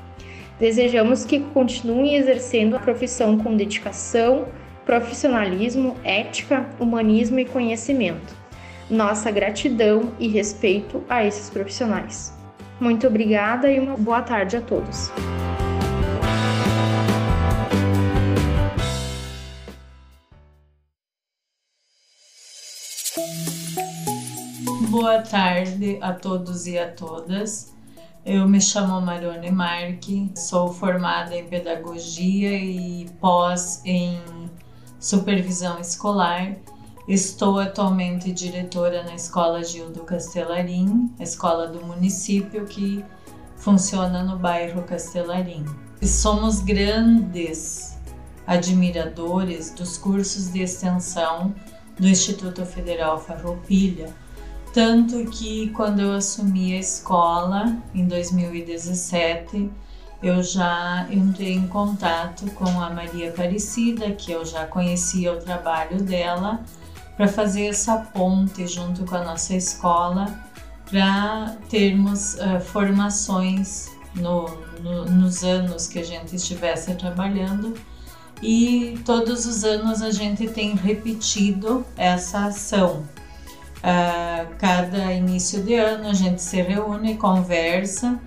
Desejamos 0.60 1.26
que 1.26 1.40
continuem 1.40 2.16
exercendo 2.16 2.76
a 2.76 2.80
profissão 2.80 3.38
com 3.38 3.56
dedicação, 3.56 4.46
profissionalismo, 4.86 5.96
ética, 6.04 6.70
humanismo 6.80 7.40
e 7.40 7.46
conhecimento. 7.46 8.39
Nossa 8.90 9.30
gratidão 9.30 10.14
e 10.20 10.28
respeito 10.28 11.04
a 11.08 11.24
esses 11.24 11.50
profissionais. 11.50 12.34
Muito 12.80 13.06
obrigada 13.06 13.72
e 13.72 13.80
uma 13.80 13.96
boa 13.96 14.22
tarde 14.22 14.58
a 14.58 14.62
todos. 14.62 15.12
Boa 24.90 25.22
tarde 25.22 26.00
a 26.02 26.14
todos 26.14 26.66
e 26.66 26.80
a 26.80 26.92
todas. 26.92 27.72
Eu 28.26 28.48
me 28.48 28.60
chamo 28.60 29.00
Marone 29.00 29.52
Marque, 29.52 30.32
sou 30.36 30.74
formada 30.74 31.36
em 31.36 31.46
pedagogia 31.48 32.58
e 32.58 33.08
pós 33.22 33.82
em 33.86 34.20
supervisão 35.00 35.80
escolar. 35.80 36.56
Estou 37.10 37.60
atualmente 37.60 38.32
diretora 38.32 39.04
na 39.04 39.16
Escola 39.16 39.64
Gildo 39.64 40.02
Castelarim, 40.02 41.12
escola 41.20 41.68
do 41.68 41.84
município 41.84 42.66
que 42.66 43.04
funciona 43.58 44.24
no 44.24 44.38
bairro 44.38 44.84
Castelarim. 44.84 45.66
Somos 46.04 46.62
grandes 46.62 47.98
admiradores 48.48 49.72
dos 49.72 49.98
cursos 49.98 50.54
de 50.54 50.62
extensão 50.62 51.54
do 52.00 52.08
Instituto 52.08 52.66
Federal 52.66 53.20
Farroupilha 53.20 54.14
tanto 54.74 55.26
que 55.32 55.70
quando 55.72 56.00
eu 56.00 56.14
assumi 56.14 56.76
a 56.76 56.80
escola 56.80 57.76
em 57.94 58.06
2017, 58.06 59.70
eu 60.22 60.44
já 60.44 61.08
entrei 61.10 61.54
em 61.54 61.68
contato 61.68 62.46
com 62.52 62.70
a 62.80 62.90
Maria 62.90 63.30
Aparecida, 63.30 64.12
que 64.12 64.32
eu 64.32 64.46
já 64.46 64.66
conhecia 64.66 65.34
o 65.34 65.38
trabalho 65.38 66.04
dela, 66.04 66.64
para 67.20 67.28
fazer 67.28 67.66
essa 67.66 67.98
ponte 67.98 68.66
junto 68.66 69.04
com 69.04 69.14
a 69.14 69.26
nossa 69.26 69.54
escola, 69.54 70.40
para 70.90 71.58
termos 71.70 72.36
uh, 72.36 72.62
formações 72.62 73.92
no, 74.16 74.48
no, 74.82 75.04
nos 75.04 75.44
anos 75.44 75.86
que 75.86 76.00
a 76.00 76.04
gente 76.06 76.38
estivesse 76.38 76.96
trabalhando. 76.96 77.74
E 78.42 78.98
todos 79.04 79.46
os 79.46 79.66
anos 79.66 80.02
a 80.02 80.12
gente 80.12 80.48
tem 80.48 80.76
repetido 80.76 81.86
essa 81.98 82.46
ação. 82.46 83.06
Uh, 83.80 84.56
cada 84.58 85.12
início 85.12 85.62
de 85.62 85.74
ano 85.74 86.08
a 86.08 86.14
gente 86.14 86.42
se 86.42 86.62
reúne, 86.62 87.18
conversa. 87.18 88.18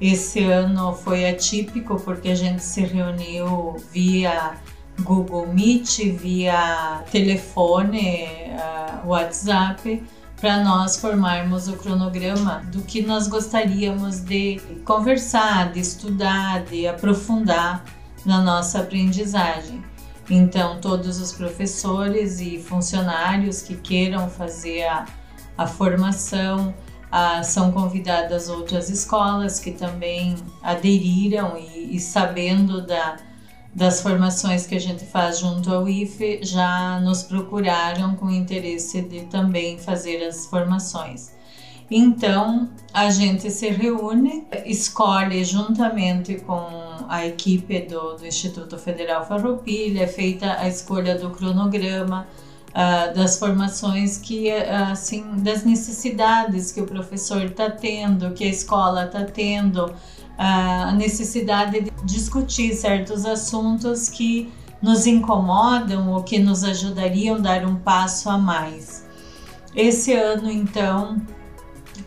Esse 0.00 0.42
ano 0.42 0.92
foi 0.92 1.30
atípico 1.30 2.00
porque 2.00 2.30
a 2.30 2.34
gente 2.34 2.64
se 2.64 2.80
reuniu 2.80 3.76
via 3.92 4.58
Google 5.02 5.46
Meet, 5.46 6.12
via 6.16 7.02
telefone, 7.10 8.26
uh, 8.54 9.08
WhatsApp, 9.08 10.02
para 10.40 10.64
nós 10.64 10.98
formarmos 10.98 11.68
o 11.68 11.74
cronograma 11.74 12.62
do 12.72 12.80
que 12.82 13.02
nós 13.02 13.28
gostaríamos 13.28 14.20
de 14.20 14.60
conversar, 14.84 15.72
de 15.72 15.80
estudar, 15.80 16.64
de 16.64 16.88
aprofundar 16.88 17.84
na 18.24 18.40
nossa 18.40 18.80
aprendizagem. 18.80 19.82
Então, 20.30 20.80
todos 20.80 21.20
os 21.20 21.32
professores 21.32 22.40
e 22.40 22.58
funcionários 22.58 23.62
que 23.62 23.76
queiram 23.76 24.30
fazer 24.30 24.84
a, 24.84 25.04
a 25.58 25.66
formação 25.66 26.72
a, 27.10 27.42
são 27.42 27.72
convidadas 27.72 28.48
outras 28.48 28.88
escolas 28.88 29.58
que 29.58 29.72
também 29.72 30.36
aderiram 30.62 31.58
e, 31.58 31.96
e 31.96 32.00
sabendo 32.00 32.86
da, 32.86 33.16
das 33.74 34.00
formações 34.00 34.66
que 34.66 34.74
a 34.74 34.80
gente 34.80 35.04
faz 35.04 35.38
junto 35.38 35.72
ao 35.72 35.88
IFE 35.88 36.40
já 36.42 37.00
nos 37.00 37.22
procuraram 37.22 38.16
com 38.16 38.30
interesse 38.30 39.02
de 39.02 39.22
também 39.26 39.78
fazer 39.78 40.24
as 40.24 40.46
formações. 40.46 41.32
Então 41.90 42.68
a 42.92 43.10
gente 43.10 43.50
se 43.50 43.68
reúne, 43.68 44.46
escolhe 44.64 45.44
juntamente 45.44 46.36
com 46.36 46.68
a 47.08 47.26
equipe 47.26 47.80
do, 47.80 48.16
do 48.16 48.26
Instituto 48.26 48.78
Federal 48.78 49.26
Farroupilha, 49.26 50.04
é 50.04 50.06
feita 50.06 50.56
a 50.60 50.68
escolha 50.68 51.18
do 51.18 51.30
cronograma, 51.30 52.28
uh, 52.70 53.14
das 53.14 53.38
formações 53.38 54.18
que, 54.18 54.50
uh, 54.50 54.92
assim, 54.92 55.24
das 55.38 55.64
necessidades 55.64 56.70
que 56.70 56.80
o 56.80 56.86
professor 56.86 57.44
está 57.44 57.68
tendo, 57.68 58.32
que 58.32 58.44
a 58.44 58.48
escola 58.48 59.06
está 59.06 59.24
tendo, 59.24 59.92
a 60.42 60.92
necessidade 60.92 61.82
de 61.82 61.92
discutir 62.02 62.74
certos 62.74 63.26
assuntos 63.26 64.08
que 64.08 64.50
nos 64.80 65.06
incomodam 65.06 66.10
ou 66.10 66.22
que 66.22 66.38
nos 66.38 66.64
ajudariam 66.64 67.36
a 67.36 67.40
dar 67.40 67.66
um 67.66 67.76
passo 67.76 68.30
a 68.30 68.38
mais. 68.38 69.06
Esse 69.76 70.14
ano, 70.14 70.50
então, 70.50 71.20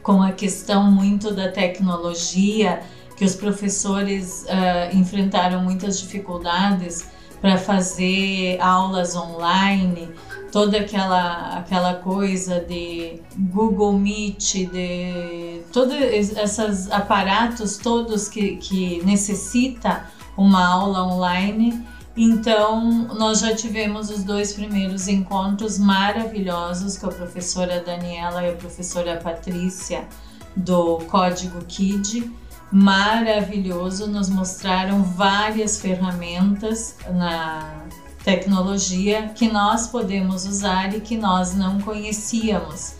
com 0.02 0.24
a 0.24 0.32
questão 0.32 0.89
muito 0.89 1.32
da 1.32 1.52
tecnologia, 1.52 2.82
que 3.15 3.24
os 3.24 3.36
professores 3.36 4.46
uh, 4.46 4.98
enfrentaram 4.98 5.62
muitas 5.62 6.00
dificuldades 6.00 7.08
para 7.39 7.56
fazer 7.60 8.60
aulas 8.60 9.15
online, 9.15 10.10
toda 10.53 10.77
aquela, 10.77 11.57
aquela 11.57 11.95
coisa 11.95 12.59
de 12.59 13.19
Google 13.35 13.93
Meet, 13.93 14.69
de 14.71 15.63
todos 15.73 15.95
esses 15.95 16.91
aparatos 16.91 17.77
todos 17.77 18.29
que, 18.29 18.57
que 18.57 19.03
necessita 19.03 20.05
uma 20.37 20.63
aula 20.63 21.07
online. 21.11 21.83
Então, 22.15 23.07
nós 23.17 23.39
já 23.39 23.55
tivemos 23.55 24.11
os 24.11 24.23
dois 24.23 24.53
primeiros 24.53 25.07
encontros 25.07 25.79
maravilhosos 25.79 26.99
com 26.99 27.07
a 27.07 27.11
professora 27.11 27.81
Daniela 27.81 28.43
e 28.43 28.51
a 28.51 28.55
professora 28.55 29.17
Patrícia 29.17 30.07
do 30.55 30.99
Código 31.07 31.65
KID. 31.65 32.31
Maravilhoso, 32.71 34.05
nos 34.05 34.29
mostraram 34.29 35.01
várias 35.01 35.81
ferramentas 35.81 36.95
na 37.11 37.87
tecnologia 38.23 39.29
que 39.36 39.51
nós 39.51 39.88
podemos 39.88 40.45
usar 40.45 40.95
e 40.95 41.01
que 41.01 41.17
nós 41.17 41.55
não 41.55 41.79
conhecíamos. 41.81 42.95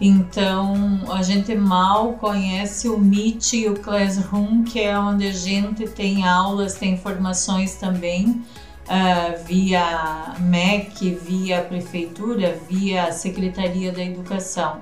Então, 0.00 1.00
a 1.12 1.22
gente 1.22 1.54
mal 1.56 2.12
conhece 2.14 2.88
o 2.88 2.96
Meet 2.96 3.54
e 3.54 3.68
o 3.68 3.74
Classroom, 3.74 4.62
que 4.62 4.80
é 4.80 4.96
onde 4.96 5.26
a 5.26 5.32
gente 5.32 5.88
tem 5.88 6.24
aulas, 6.24 6.74
tem 6.74 6.96
formações 6.96 7.74
também 7.74 8.44
uh, 8.88 9.44
via 9.44 10.36
MEC, 10.38 11.14
via 11.16 11.62
prefeitura, 11.62 12.56
via 12.68 13.10
Secretaria 13.10 13.90
da 13.90 14.02
Educação. 14.02 14.80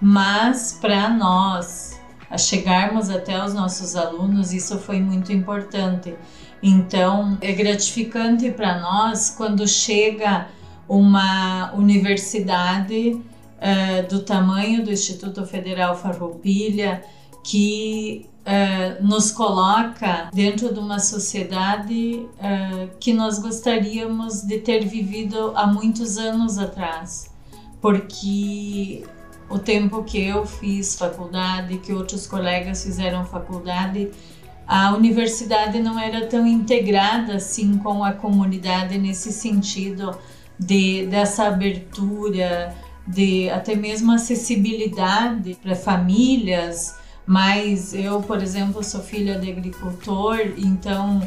Mas 0.00 0.78
para 0.80 1.10
nós 1.10 2.00
a 2.30 2.38
chegarmos 2.38 3.10
até 3.10 3.44
os 3.44 3.52
nossos 3.52 3.94
alunos, 3.94 4.52
isso 4.52 4.78
foi 4.78 4.98
muito 4.98 5.30
importante. 5.30 6.14
Então, 6.66 7.36
é 7.42 7.52
gratificante 7.52 8.50
para 8.50 8.80
nós 8.80 9.28
quando 9.28 9.68
chega 9.68 10.48
uma 10.88 11.74
universidade 11.74 13.20
uh, 13.20 14.08
do 14.08 14.22
tamanho 14.22 14.82
do 14.82 14.90
Instituto 14.90 15.44
Federal 15.44 15.94
Farroupilha 15.94 17.04
que 17.42 18.24
uh, 18.46 19.06
nos 19.06 19.30
coloca 19.30 20.30
dentro 20.32 20.72
de 20.72 20.80
uma 20.80 20.98
sociedade 21.00 22.26
uh, 22.38 22.88
que 22.98 23.12
nós 23.12 23.38
gostaríamos 23.38 24.40
de 24.40 24.58
ter 24.58 24.86
vivido 24.86 25.52
há 25.54 25.66
muitos 25.66 26.16
anos 26.16 26.56
atrás, 26.56 27.30
porque 27.78 29.04
o 29.50 29.58
tempo 29.58 30.02
que 30.02 30.18
eu 30.18 30.46
fiz 30.46 30.96
faculdade, 30.96 31.76
que 31.76 31.92
outros 31.92 32.26
colegas 32.26 32.82
fizeram 32.82 33.26
faculdade, 33.26 34.10
a 34.66 34.94
universidade 34.94 35.78
não 35.80 35.98
era 35.98 36.26
tão 36.26 36.46
integrada 36.46 37.36
assim 37.36 37.76
com 37.78 38.02
a 38.02 38.12
comunidade 38.12 38.96
nesse 38.98 39.32
sentido 39.32 40.16
de 40.58 41.06
dessa 41.06 41.48
abertura, 41.48 42.74
de 43.06 43.50
até 43.50 43.74
mesmo 43.74 44.12
acessibilidade 44.12 45.58
para 45.62 45.74
famílias, 45.74 46.96
mas 47.26 47.92
eu, 47.92 48.22
por 48.22 48.42
exemplo, 48.42 48.82
sou 48.82 49.02
filha 49.02 49.38
de 49.38 49.50
agricultor, 49.50 50.38
então 50.56 51.20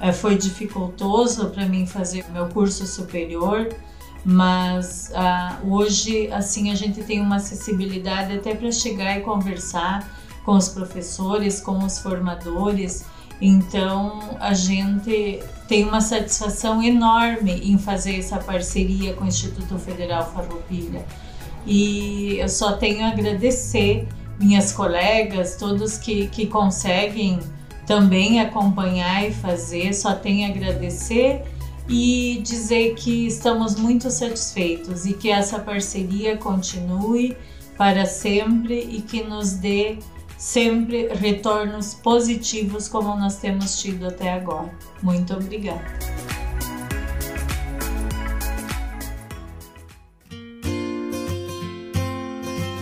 é, 0.00 0.12
foi 0.12 0.36
dificultoso 0.36 1.50
para 1.50 1.66
mim 1.66 1.86
fazer 1.86 2.24
meu 2.32 2.48
curso 2.48 2.86
superior, 2.86 3.68
mas 4.24 5.10
uh, 5.10 5.72
hoje 5.72 6.30
assim 6.30 6.70
a 6.70 6.74
gente 6.74 7.02
tem 7.02 7.20
uma 7.20 7.36
acessibilidade 7.36 8.32
até 8.34 8.54
para 8.54 8.70
chegar 8.70 9.18
e 9.18 9.20
conversar 9.22 10.21
com 10.44 10.52
os 10.52 10.68
professores, 10.68 11.60
com 11.60 11.78
os 11.84 11.98
formadores. 11.98 13.04
Então 13.40 14.20
a 14.40 14.54
gente 14.54 15.40
tem 15.66 15.84
uma 15.84 16.00
satisfação 16.00 16.82
enorme 16.82 17.52
em 17.70 17.78
fazer 17.78 18.18
essa 18.18 18.38
parceria 18.38 19.14
com 19.14 19.24
o 19.24 19.28
Instituto 19.28 19.78
Federal 19.78 20.30
Farroupilha. 20.32 21.04
E 21.66 22.38
eu 22.38 22.48
só 22.48 22.72
tenho 22.72 23.04
a 23.04 23.08
agradecer 23.08 24.08
minhas 24.38 24.72
colegas, 24.72 25.56
todos 25.56 25.96
que, 25.96 26.26
que 26.28 26.46
conseguem 26.46 27.38
também 27.86 28.40
acompanhar 28.40 29.28
e 29.28 29.32
fazer, 29.32 29.92
só 29.94 30.14
tenho 30.14 30.46
a 30.46 30.50
agradecer 30.50 31.42
e 31.88 32.40
dizer 32.44 32.94
que 32.94 33.26
estamos 33.26 33.74
muito 33.74 34.10
satisfeitos 34.10 35.04
e 35.04 35.14
que 35.14 35.30
essa 35.30 35.58
parceria 35.58 36.36
continue 36.36 37.36
para 37.76 38.06
sempre 38.06 38.88
e 38.90 39.02
que 39.02 39.22
nos 39.22 39.52
dê 39.52 39.98
sempre 40.42 41.06
retornos 41.06 41.94
positivos 41.94 42.88
como 42.88 43.14
nós 43.14 43.36
temos 43.36 43.80
tido 43.80 44.08
até 44.08 44.32
agora. 44.32 44.74
Muito 45.00 45.32
obrigada. 45.32 45.80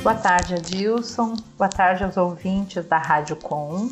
Boa 0.03 0.14
tarde, 0.14 0.55
Adilson. 0.55 1.37
Boa 1.59 1.68
tarde 1.68 2.03
aos 2.03 2.16
ouvintes 2.16 2.87
da 2.87 2.96
Rádio 2.96 3.37
Com. 3.37 3.90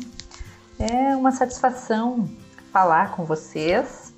É 0.79 1.15
uma 1.15 1.31
satisfação 1.31 2.27
falar 2.73 3.11
com 3.11 3.23
vocês 3.23 4.11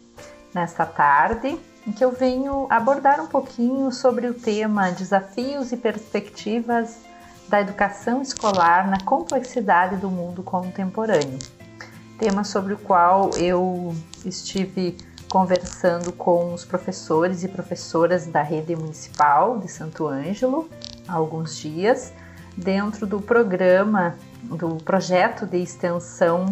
nesta 0.54 0.86
tarde, 0.86 1.60
em 1.86 1.92
que 1.92 2.06
eu 2.06 2.14
venho 2.14 2.68
abordar 2.70 3.20
um 3.20 3.28
pouquinho 3.28 3.92
sobre 3.92 4.28
o 4.28 4.34
tema 4.34 4.92
Desafios 4.92 5.74
e 5.74 5.78
Perspectivas 5.78 7.11
da 7.52 7.60
Educação 7.60 8.22
Escolar 8.22 8.90
na 8.90 9.02
Complexidade 9.02 9.98
do 9.98 10.10
Mundo 10.10 10.42
Contemporâneo. 10.42 11.38
Tema 12.18 12.46
sobre 12.46 12.74
o 12.74 12.78
qual 12.78 13.32
eu 13.32 13.94
estive 14.24 14.96
conversando 15.30 16.14
com 16.14 16.54
os 16.54 16.64
professores 16.64 17.44
e 17.44 17.50
professoras 17.50 18.26
da 18.26 18.42
rede 18.42 18.74
municipal 18.74 19.60
de 19.60 19.68
Santo 19.68 20.08
Ângelo 20.08 20.70
há 21.06 21.14
alguns 21.14 21.58
dias, 21.58 22.14
dentro 22.56 23.06
do 23.06 23.20
programa, 23.20 24.16
do 24.44 24.78
projeto 24.78 25.46
de 25.46 25.58
extensão 25.58 26.46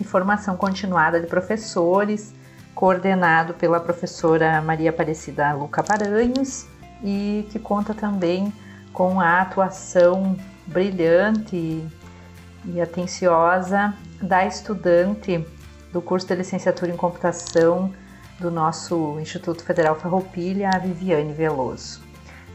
e 0.00 0.04
formação 0.04 0.56
continuada 0.56 1.20
de 1.20 1.26
professores, 1.26 2.32
coordenado 2.74 3.52
pela 3.52 3.78
professora 3.78 4.62
Maria 4.62 4.88
Aparecida 4.88 5.52
Luca 5.52 5.82
Paranhos 5.82 6.66
e 7.04 7.46
que 7.50 7.58
conta 7.58 7.92
também 7.92 8.50
com 8.96 9.20
a 9.20 9.42
atuação 9.42 10.34
brilhante 10.66 11.86
e 12.64 12.80
atenciosa 12.80 13.92
da 14.22 14.46
estudante 14.46 15.46
do 15.92 16.00
curso 16.00 16.26
de 16.26 16.34
licenciatura 16.34 16.90
em 16.90 16.96
computação 16.96 17.92
do 18.40 18.50
nosso 18.50 19.20
Instituto 19.20 19.62
Federal 19.62 19.96
Farroupilha, 19.96 20.70
a 20.72 20.78
Viviane 20.78 21.34
Veloso. 21.34 22.00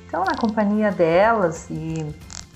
Então, 0.08 0.26
na 0.26 0.36
companhia 0.36 0.92
delas 0.92 1.70
e 1.70 2.12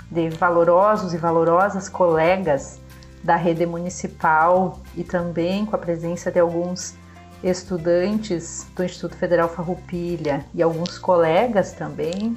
de 0.09 0.29
valorosos 0.29 1.13
e 1.13 1.17
valorosas 1.17 1.87
colegas 1.87 2.79
da 3.23 3.35
rede 3.35 3.67
municipal 3.67 4.79
e 4.95 5.03
também 5.03 5.63
com 5.63 5.75
a 5.75 5.79
presença 5.79 6.31
de 6.31 6.39
alguns 6.39 6.95
estudantes 7.43 8.65
do 8.75 8.83
Instituto 8.83 9.15
Federal 9.15 9.47
Farroupilha 9.47 10.43
e 10.55 10.63
alguns 10.63 10.97
colegas 10.97 11.73
também 11.73 12.35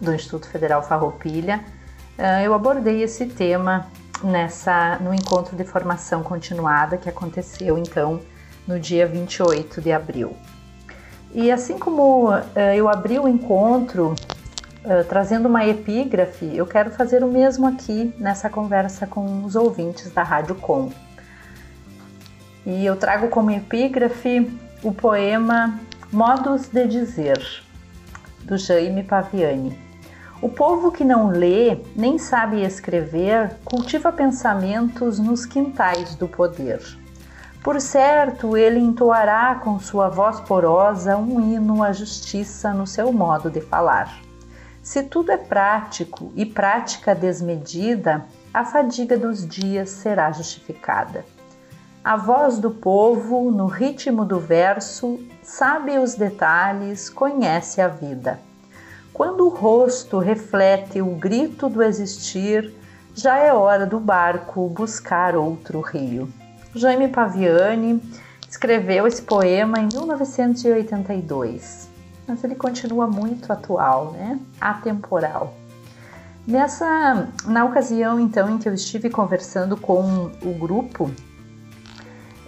do 0.00 0.14
Instituto 0.14 0.48
Federal 0.48 0.82
Farroupilha, 0.82 1.64
eh, 2.18 2.46
eu 2.46 2.54
abordei 2.54 3.02
esse 3.02 3.26
tema 3.26 3.86
nessa 4.22 4.98
no 5.00 5.12
encontro 5.12 5.56
de 5.56 5.64
formação 5.64 6.22
continuada 6.22 6.96
que 6.96 7.08
aconteceu 7.08 7.76
então 7.76 8.20
no 8.66 8.78
dia 8.78 9.06
28 9.06 9.80
de 9.80 9.92
abril. 9.92 10.36
E 11.32 11.50
assim 11.50 11.78
como 11.78 12.30
uh, 12.30 12.42
eu 12.76 12.88
abri 12.88 13.18
o 13.18 13.26
encontro 13.26 14.14
uh, 14.84 15.04
trazendo 15.08 15.48
uma 15.48 15.66
epígrafe, 15.66 16.56
eu 16.56 16.64
quero 16.64 16.90
fazer 16.92 17.24
o 17.24 17.28
mesmo 17.28 17.66
aqui 17.66 18.14
nessa 18.18 18.48
conversa 18.48 19.06
com 19.06 19.42
os 19.44 19.56
ouvintes 19.56 20.12
da 20.12 20.22
Rádio 20.22 20.54
Com. 20.54 20.92
E 22.64 22.86
eu 22.86 22.96
trago 22.96 23.28
como 23.28 23.50
epígrafe 23.50 24.48
o 24.82 24.92
poema 24.92 25.78
Modos 26.12 26.68
de 26.68 26.86
Dizer, 26.86 27.63
do 28.44 28.56
Jaime 28.56 29.02
Paviani. 29.02 29.78
O 30.40 30.48
povo 30.48 30.92
que 30.92 31.04
não 31.04 31.28
lê 31.28 31.78
nem 31.96 32.18
sabe 32.18 32.62
escrever 32.62 33.56
cultiva 33.64 34.12
pensamentos 34.12 35.18
nos 35.18 35.46
quintais 35.46 36.14
do 36.14 36.28
poder. 36.28 36.82
Por 37.62 37.80
certo, 37.80 38.56
ele 38.56 38.78
entoará 38.78 39.54
com 39.54 39.78
sua 39.78 40.10
voz 40.10 40.38
porosa 40.40 41.16
um 41.16 41.40
hino 41.40 41.82
à 41.82 41.92
justiça 41.92 42.74
no 42.74 42.86
seu 42.86 43.10
modo 43.10 43.50
de 43.50 43.62
falar. 43.62 44.20
Se 44.82 45.02
tudo 45.02 45.32
é 45.32 45.38
prático 45.38 46.30
e 46.36 46.44
prática 46.44 47.14
desmedida, 47.14 48.26
a 48.52 48.66
fadiga 48.66 49.16
dos 49.16 49.48
dias 49.48 49.88
será 49.88 50.30
justificada. 50.30 51.24
A 52.04 52.16
voz 52.16 52.58
do 52.58 52.70
povo, 52.70 53.50
no 53.50 53.64
ritmo 53.64 54.26
do 54.26 54.38
verso, 54.38 55.18
sabe 55.42 55.98
os 55.98 56.14
detalhes, 56.14 57.08
conhece 57.08 57.80
a 57.80 57.88
vida. 57.88 58.38
Quando 59.10 59.46
o 59.46 59.48
rosto 59.48 60.18
reflete 60.18 61.00
o 61.00 61.14
grito 61.14 61.66
do 61.66 61.82
existir, 61.82 62.74
já 63.14 63.38
é 63.38 63.54
hora 63.54 63.86
do 63.86 63.98
barco 63.98 64.68
buscar 64.68 65.34
outro 65.34 65.80
rio. 65.80 66.28
Jaime 66.74 67.08
Paviani 67.08 68.02
escreveu 68.50 69.06
esse 69.06 69.22
poema 69.22 69.78
em 69.80 69.88
1982, 69.90 71.88
mas 72.26 72.44
ele 72.44 72.54
continua 72.54 73.06
muito 73.06 73.50
atual, 73.50 74.12
né? 74.12 74.38
Atemporal. 74.60 75.54
Nessa, 76.46 77.28
na 77.46 77.64
ocasião 77.64 78.20
então 78.20 78.50
em 78.50 78.58
que 78.58 78.68
eu 78.68 78.74
estive 78.74 79.08
conversando 79.08 79.74
com 79.74 80.30
o 80.42 80.52
grupo, 80.58 81.10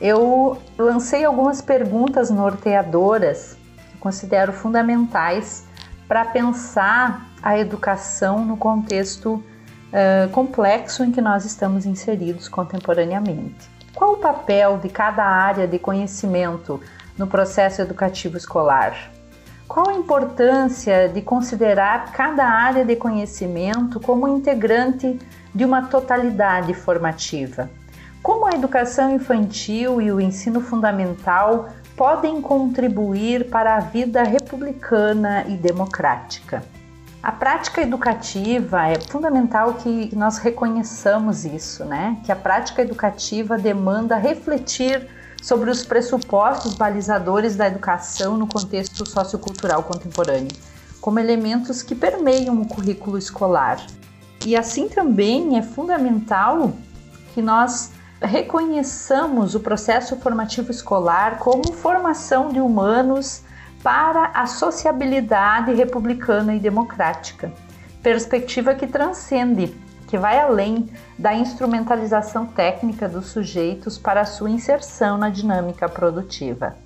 eu 0.00 0.59
lancei 0.78 1.24
algumas 1.24 1.61
perguntas 1.61 2.30
norteadoras 2.30 3.56
que 3.90 3.98
considero 3.98 4.52
fundamentais 4.52 5.64
para 6.06 6.24
pensar 6.24 7.26
a 7.42 7.59
educação 7.59 8.44
no 8.44 8.56
contexto 8.56 9.35
uh, 9.35 10.28
complexo 10.30 11.02
em 11.02 11.11
que 11.11 11.20
nós 11.20 11.44
estamos 11.44 11.87
inseridos 11.87 12.48
contemporaneamente. 12.48 13.68
Qual 13.94 14.12
o 14.12 14.16
papel 14.18 14.78
de 14.78 14.88
cada 14.88 15.24
área 15.24 15.66
de 15.66 15.78
conhecimento 15.78 16.80
no 17.16 17.26
processo 17.26 17.80
educativo 17.80 18.37
escolar? 18.37 19.11
Qual 19.66 19.88
a 19.88 19.94
importância 19.94 21.09
de 21.09 21.22
considerar 21.22 22.12
cada 22.12 22.44
área 22.44 22.85
de 22.85 22.94
conhecimento 22.94 23.98
como 23.98 24.28
integrante 24.28 25.18
de 25.54 25.64
uma 25.64 25.82
totalidade 25.82 26.72
formativa? 26.74 27.68
Como 28.26 28.44
a 28.44 28.50
educação 28.50 29.14
infantil 29.14 30.02
e 30.02 30.10
o 30.10 30.20
ensino 30.20 30.60
fundamental 30.60 31.68
podem 31.96 32.42
contribuir 32.42 33.48
para 33.48 33.76
a 33.76 33.78
vida 33.78 34.24
republicana 34.24 35.44
e 35.46 35.56
democrática? 35.56 36.64
A 37.22 37.30
prática 37.30 37.80
educativa 37.80 38.88
é 38.88 38.98
fundamental 38.98 39.74
que 39.74 40.10
nós 40.16 40.38
reconheçamos 40.38 41.44
isso, 41.44 41.84
né? 41.84 42.20
Que 42.24 42.32
a 42.32 42.34
prática 42.34 42.82
educativa 42.82 43.56
demanda 43.56 44.16
refletir 44.16 45.08
sobre 45.40 45.70
os 45.70 45.86
pressupostos 45.86 46.74
balizadores 46.74 47.54
da 47.54 47.68
educação 47.68 48.36
no 48.36 48.48
contexto 48.48 49.08
sociocultural 49.08 49.84
contemporâneo, 49.84 50.50
como 51.00 51.20
elementos 51.20 51.80
que 51.80 51.94
permeiam 51.94 52.60
o 52.60 52.66
currículo 52.66 53.18
escolar. 53.18 53.78
E 54.44 54.56
assim 54.56 54.88
também 54.88 55.56
é 55.56 55.62
fundamental 55.62 56.72
que 57.32 57.40
nós 57.40 57.94
reconheçamos 58.20 59.55
o 59.55 59.61
processo 59.61 60.16
formativo 60.16 60.70
escolar 60.70 61.38
como 61.38 61.72
formação 61.72 62.48
de 62.48 62.61
humanos 62.61 63.42
para 63.83 64.31
a 64.35 64.46
sociabilidade 64.46 65.72
republicana 65.72 66.55
e 66.55 66.59
democrática, 66.59 67.52
perspectiva 68.02 68.74
que 68.74 68.87
transcende, 68.87 69.74
que 70.09 70.16
vai 70.16 70.38
além 70.38 70.88
da 71.18 71.35
instrumentalização 71.35 72.46
técnica 72.46 73.09
dos 73.09 73.26
sujeitos 73.26 73.98
para 73.98 74.24
sua 74.24 74.50
inserção 74.50 75.18
na 75.18 75.29
dinâmica 75.29 75.88
produtiva. 75.88 76.76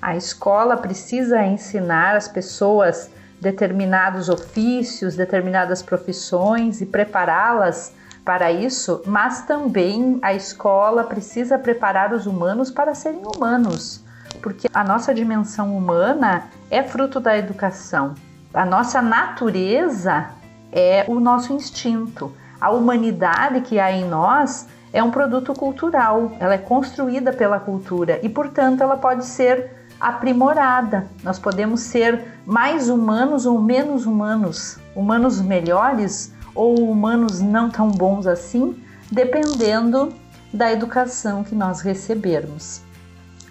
A 0.00 0.16
escola 0.16 0.76
precisa 0.76 1.42
ensinar 1.44 2.14
as 2.14 2.28
pessoas 2.28 3.10
determinados 3.40 4.28
ofícios, 4.28 5.16
determinadas 5.16 5.82
profissões 5.82 6.80
e 6.80 6.86
prepará-las 6.86 7.92
para 8.28 8.52
isso, 8.52 9.00
mas 9.06 9.40
também 9.46 10.18
a 10.20 10.34
escola 10.34 11.02
precisa 11.02 11.58
preparar 11.58 12.12
os 12.12 12.26
humanos 12.26 12.70
para 12.70 12.94
serem 12.94 13.22
humanos, 13.24 14.04
porque 14.42 14.68
a 14.74 14.84
nossa 14.84 15.14
dimensão 15.14 15.74
humana 15.74 16.42
é 16.70 16.82
fruto 16.82 17.20
da 17.20 17.38
educação. 17.38 18.14
A 18.52 18.66
nossa 18.66 19.00
natureza 19.00 20.26
é 20.70 21.06
o 21.08 21.18
nosso 21.18 21.54
instinto. 21.54 22.30
A 22.60 22.68
humanidade 22.68 23.62
que 23.62 23.80
há 23.80 23.90
em 23.90 24.06
nós 24.06 24.68
é 24.92 25.02
um 25.02 25.10
produto 25.10 25.54
cultural, 25.54 26.32
ela 26.38 26.52
é 26.52 26.58
construída 26.58 27.32
pela 27.32 27.58
cultura 27.58 28.20
e, 28.22 28.28
portanto, 28.28 28.82
ela 28.82 28.98
pode 28.98 29.24
ser 29.24 29.70
aprimorada. 29.98 31.06
Nós 31.24 31.38
podemos 31.38 31.80
ser 31.80 32.26
mais 32.44 32.90
humanos 32.90 33.46
ou 33.46 33.58
menos 33.58 34.04
humanos, 34.04 34.78
humanos 34.94 35.40
melhores 35.40 36.36
ou 36.58 36.90
humanos 36.90 37.40
não 37.40 37.70
tão 37.70 37.88
bons 37.88 38.26
assim, 38.26 38.76
dependendo 39.12 40.12
da 40.52 40.72
educação 40.72 41.44
que 41.44 41.54
nós 41.54 41.80
recebermos. 41.82 42.80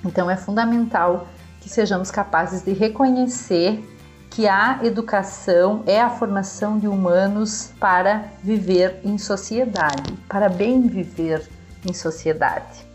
Então 0.04 0.30
é 0.30 0.36
fundamental 0.36 1.26
que 1.62 1.70
sejamos 1.70 2.12
capazes 2.12 2.63
de 2.63 2.74
reconhecer 2.74 3.82
que 4.30 4.46
a 4.46 4.80
educação 4.84 5.84
é 5.86 6.02
a 6.02 6.10
formação 6.10 6.78
de 6.78 6.86
humanos 6.86 7.72
para 7.80 8.26
viver 8.43 9.00
em 9.06 9.17
sociedade, 9.17 10.12
para 10.28 10.50
bem 10.50 10.82
viver 10.82 11.48
em 11.88 11.93
sociedade. 11.93 12.86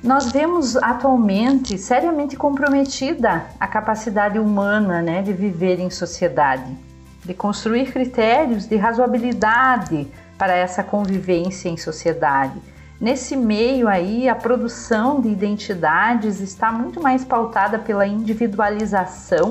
Nós 0.00 0.30
vemos 0.30 0.76
atualmente 0.76 1.76
seriamente 1.76 2.36
comprometida 2.36 3.46
a 3.58 3.66
capacidade 3.66 4.38
humana 4.38 5.02
né, 5.02 5.22
de 5.22 5.32
viver 5.32 5.80
em 5.80 5.90
sociedade, 5.90 6.93
de 7.24 7.34
construir 7.34 7.90
critérios 7.90 8.66
de 8.66 8.76
razoabilidade 8.76 10.08
para 10.36 10.54
essa 10.54 10.82
convivência 10.82 11.68
em 11.68 11.76
sociedade. 11.76 12.60
Nesse 13.00 13.36
meio 13.36 13.88
aí, 13.88 14.28
a 14.28 14.34
produção 14.34 15.20
de 15.20 15.28
identidades 15.28 16.40
está 16.40 16.70
muito 16.70 17.02
mais 17.02 17.24
pautada 17.24 17.78
pela 17.78 18.06
individualização 18.06 19.50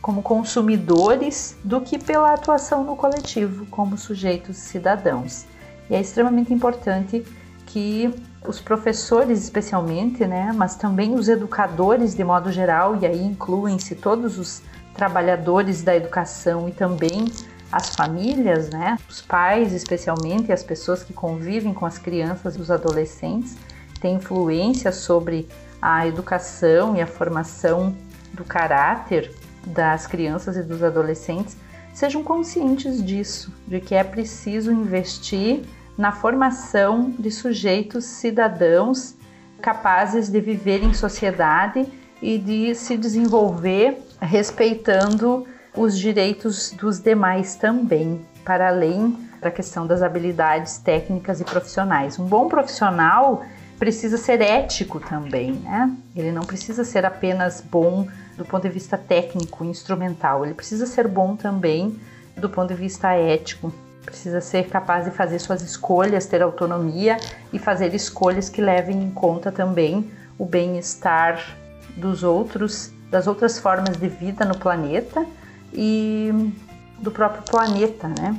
como 0.00 0.22
consumidores 0.22 1.56
do 1.64 1.80
que 1.80 1.98
pela 1.98 2.32
atuação 2.32 2.84
no 2.84 2.94
coletivo 2.94 3.66
como 3.66 3.98
sujeitos 3.98 4.56
cidadãos. 4.56 5.46
E 5.90 5.94
é 5.94 6.00
extremamente 6.00 6.52
importante 6.52 7.24
que 7.66 8.14
os 8.46 8.60
professores 8.60 9.42
especialmente, 9.42 10.24
né, 10.24 10.52
mas 10.54 10.76
também 10.76 11.14
os 11.14 11.28
educadores 11.28 12.14
de 12.14 12.22
modo 12.22 12.52
geral, 12.52 12.96
e 13.00 13.06
aí 13.06 13.24
incluem-se 13.24 13.96
todos 13.96 14.38
os 14.38 14.62
trabalhadores 14.96 15.82
da 15.82 15.94
educação 15.94 16.68
e 16.68 16.72
também 16.72 17.26
as 17.70 17.94
famílias, 17.94 18.70
né, 18.70 18.96
os 19.08 19.20
pais 19.20 19.72
especialmente, 19.72 20.52
as 20.52 20.62
pessoas 20.62 21.02
que 21.02 21.12
convivem 21.12 21.74
com 21.74 21.84
as 21.84 21.98
crianças 21.98 22.56
e 22.56 22.60
os 22.60 22.70
adolescentes, 22.70 23.56
têm 24.00 24.16
influência 24.16 24.92
sobre 24.92 25.48
a 25.80 26.06
educação 26.06 26.96
e 26.96 27.00
a 27.00 27.06
formação 27.06 27.94
do 28.32 28.44
caráter 28.44 29.32
das 29.66 30.06
crianças 30.06 30.56
e 30.56 30.62
dos 30.62 30.82
adolescentes, 30.82 31.56
sejam 31.92 32.22
conscientes 32.22 33.04
disso, 33.04 33.52
de 33.66 33.80
que 33.80 33.94
é 33.94 34.04
preciso 34.04 34.70
investir 34.70 35.62
na 35.96 36.12
formação 36.12 37.14
de 37.18 37.30
sujeitos 37.30 38.04
cidadãos 38.04 39.14
capazes 39.60 40.28
de 40.28 40.40
viver 40.40 40.84
em 40.84 40.92
sociedade 40.92 41.86
e 42.20 42.38
de 42.38 42.74
se 42.74 42.96
desenvolver 42.96 44.05
respeitando 44.20 45.46
os 45.76 45.98
direitos 45.98 46.70
dos 46.72 47.00
demais 47.00 47.54
também, 47.54 48.24
para 48.44 48.68
além 48.68 49.16
da 49.40 49.50
questão 49.50 49.86
das 49.86 50.02
habilidades 50.02 50.78
técnicas 50.78 51.40
e 51.40 51.44
profissionais. 51.44 52.18
Um 52.18 52.24
bom 52.24 52.48
profissional 52.48 53.44
precisa 53.78 54.16
ser 54.16 54.40
ético 54.40 54.98
também, 54.98 55.52
né? 55.52 55.94
Ele 56.14 56.32
não 56.32 56.42
precisa 56.42 56.82
ser 56.84 57.04
apenas 57.04 57.60
bom 57.60 58.08
do 58.36 58.44
ponto 58.44 58.62
de 58.62 58.70
vista 58.70 58.98
técnico, 58.98 59.64
instrumental, 59.64 60.44
ele 60.44 60.54
precisa 60.54 60.86
ser 60.86 61.08
bom 61.08 61.36
também 61.36 61.98
do 62.36 62.50
ponto 62.50 62.68
de 62.68 62.74
vista 62.74 63.12
ético, 63.14 63.72
precisa 64.04 64.40
ser 64.40 64.68
capaz 64.68 65.06
de 65.06 65.10
fazer 65.10 65.38
suas 65.38 65.62
escolhas, 65.62 66.26
ter 66.26 66.42
autonomia 66.42 67.16
e 67.52 67.58
fazer 67.58 67.94
escolhas 67.94 68.48
que 68.48 68.60
levem 68.60 69.02
em 69.02 69.10
conta 69.10 69.50
também 69.50 70.10
o 70.38 70.44
bem-estar 70.44 71.56
dos 71.96 72.22
outros, 72.22 72.92
das 73.10 73.26
outras 73.26 73.58
formas 73.58 73.96
de 73.96 74.08
vida 74.08 74.44
no 74.44 74.56
planeta 74.58 75.24
e 75.72 76.52
do 76.98 77.10
próprio 77.10 77.42
planeta, 77.44 78.08
né? 78.08 78.36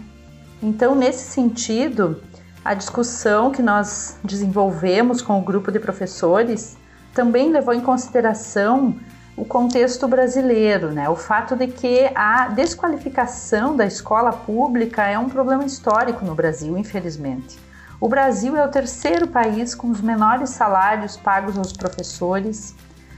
Então, 0.62 0.96
nesse 0.96 1.30
sentido, 1.32 2.22
a 2.66 2.74
discussão 2.74 3.52
que 3.52 3.62
nós 3.62 4.18
desenvolvemos 4.24 5.22
com 5.22 5.38
o 5.40 5.42
grupo 5.42 5.72
de 5.72 5.80
professores 5.80 6.78
também 7.14 7.52
levou 7.52 7.74
em 7.74 7.82
consideração 7.82 8.96
o 9.38 9.46
contexto 9.46 10.08
brasileiro, 10.08 10.92
né? 10.92 11.08
O 11.08 11.16
fato 11.16 11.56
de 11.56 11.68
que 11.68 12.10
a 12.16 12.48
desqualificação 12.48 13.76
da 13.76 13.86
escola 13.86 14.34
pública 14.34 15.04
é 15.04 15.18
um 15.18 15.30
problema 15.30 15.64
histórico 15.64 16.26
no 16.26 16.34
Brasil, 16.34 16.76
infelizmente. 16.76 17.60
O 18.02 18.10
Brasil 18.10 18.56
é 18.56 18.66
o 18.66 18.70
terceiro 18.70 19.28
país 19.28 19.76
com 19.76 19.90
os 19.90 20.02
menores 20.02 20.50
salários 20.50 21.16
pagos 21.16 21.58
aos 21.58 21.72
professores. 21.72 22.76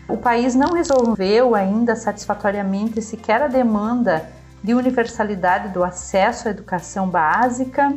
O 0.09 0.17
país 0.17 0.55
não 0.55 0.73
resolveu 0.73 1.53
ainda 1.53 1.95
satisfatoriamente 1.95 2.99
sequer 2.99 3.43
a 3.43 3.47
demanda 3.47 4.27
de 4.63 4.73
universalidade 4.73 5.69
do 5.69 5.83
acesso 5.83 6.47
à 6.47 6.51
educação 6.51 7.07
básica. 7.07 7.93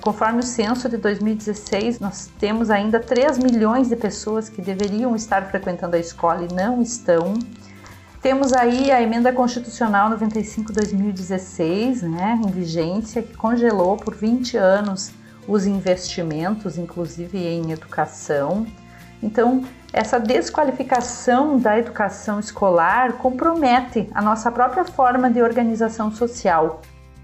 Conforme 0.00 0.40
o 0.40 0.42
censo 0.42 0.88
de 0.88 0.96
2016, 0.96 2.00
nós 2.00 2.30
temos 2.38 2.70
ainda 2.70 2.98
3 2.98 3.36
milhões 3.38 3.90
de 3.90 3.96
pessoas 3.96 4.48
que 4.48 4.62
deveriam 4.62 5.14
estar 5.14 5.44
frequentando 5.50 5.96
a 5.96 5.98
escola 5.98 6.46
e 6.50 6.54
não 6.54 6.80
estão. 6.80 7.34
Temos 8.22 8.54
aí 8.54 8.90
a 8.90 9.02
emenda 9.02 9.30
constitucional 9.30 10.08
95/2016, 10.08 12.00
né, 12.02 12.40
em 12.42 12.50
vigência, 12.50 13.22
que 13.22 13.36
congelou 13.36 13.98
por 13.98 14.14
20 14.14 14.56
anos 14.56 15.12
os 15.46 15.66
investimentos, 15.66 16.78
inclusive 16.78 17.36
em 17.36 17.70
educação. 17.70 18.66
Então, 19.22 19.62
essa 19.94 20.18
desqualificação 20.18 21.56
da 21.56 21.78
educação 21.78 22.40
escolar 22.40 23.12
compromete 23.12 24.10
a 24.12 24.20
nossa 24.20 24.50
própria 24.50 24.84
forma 24.84 25.30
de 25.30 25.40
organização 25.40 26.10
social. 26.10 26.82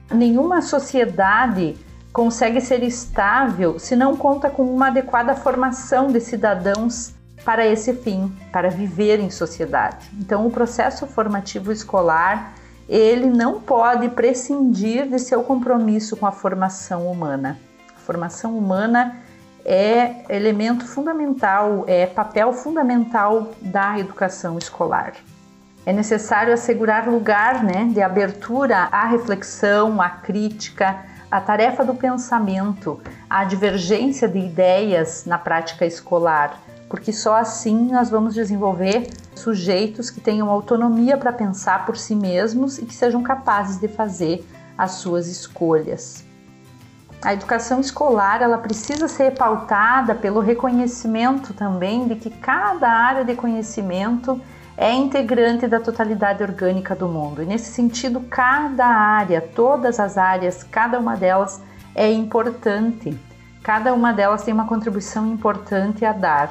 Nenhuma 0.09 0.63
sociedade 0.63 1.77
consegue 2.13 2.61
ser 2.61 2.85
estável 2.85 3.77
se 3.81 3.97
não 3.97 4.17
conta 4.17 4.49
com 4.49 4.63
uma 4.63 4.87
adequada 4.87 5.35
formação 5.35 6.13
de 6.13 6.21
cidadãos 6.21 7.13
para 7.45 7.67
esse 7.67 7.93
fim, 7.93 8.33
para 8.53 8.71
viver 8.71 9.19
em 9.19 9.31
sociedade. 9.31 10.09
Então, 10.17 10.47
o 10.47 10.51
processo 10.51 11.09
formativo 11.09 11.73
escolar 11.73 12.55
ele 12.89 13.27
não 13.27 13.61
pode 13.61 14.09
prescindir 14.11 15.09
de 15.09 15.19
seu 15.19 15.43
compromisso 15.43 16.17
com 16.17 16.27
a 16.27 16.33
formação 16.33 17.11
humana. 17.11 17.59
A 17.97 17.99
formação 17.99 18.57
humana 18.57 19.17
é 19.64 20.25
elemento 20.29 20.87
fundamental, 20.87 21.85
é 21.87 22.07
papel 22.07 22.53
fundamental 22.53 23.53
da 23.61 23.99
educação 23.99 24.59
escolar. 24.59 25.14
É 25.85 25.92
necessário 25.92 26.53
assegurar 26.53 27.09
lugar 27.09 27.64
né, 27.64 27.88
de 27.92 28.03
abertura 28.03 28.88
à 28.92 29.07
reflexão, 29.07 30.01
à 30.01 30.11
crítica, 30.11 30.99
a 31.31 31.40
tarefa 31.40 31.85
do 31.85 31.94
pensamento, 31.94 33.01
a 33.29 33.44
divergência 33.44 34.29
de 34.29 34.38
ideias 34.38 35.25
na 35.25 35.38
prática 35.38 35.87
escolar, 35.87 36.61
porque 36.88 37.12
só 37.12 37.37
assim 37.37 37.90
nós 37.90 38.11
vamos 38.11 38.35
desenvolver 38.35 39.09
sujeitos 39.35 40.11
que 40.11 40.20
tenham 40.20 40.51
autonomia 40.51 41.16
para 41.16 41.33
pensar 41.33 41.87
por 41.87 41.96
si 41.96 42.16
mesmos 42.16 42.79
e 42.79 42.85
que 42.85 42.94
sejam 42.94 43.23
capazes 43.23 43.79
de 43.79 43.88
fazer 43.88 44.44
as 44.77 44.92
suas 44.92 45.29
escolhas. 45.29 46.30
A 47.23 47.35
educação 47.35 47.81
escolar 47.81 48.41
ela 48.41 48.57
precisa 48.57 49.07
ser 49.07 49.35
pautada 49.35 50.15
pelo 50.15 50.41
reconhecimento 50.41 51.53
também 51.53 52.09
de 52.09 52.17
que 52.17 52.31
cada 52.31 52.89
área 52.89 53.25
de 53.25 53.35
conhecimento 53.35 54.41
é 54.75 54.91
integrante 54.95 55.67
da 55.67 55.79
totalidade 55.79 56.43
orgânica 56.43 56.97
do 56.97 57.07
mundo. 57.07 57.43
E 57.43 57.47
nesse 57.47 57.73
sentido, 57.73 58.21
cada 58.23 58.87
área, 58.87 59.43
todas 59.43 60.01
as 60.01 60.17
áreas, 60.17 60.63
cada 60.63 60.99
uma 60.99 61.15
delas 61.15 61.61
é 61.95 62.11
importante. 62.11 63.19
Cada 63.63 63.93
uma 63.93 64.15
delas 64.15 64.43
tem 64.43 64.55
uma 64.55 64.67
contribuição 64.67 65.27
importante 65.27 66.07
a 66.07 66.13
dar. 66.13 66.51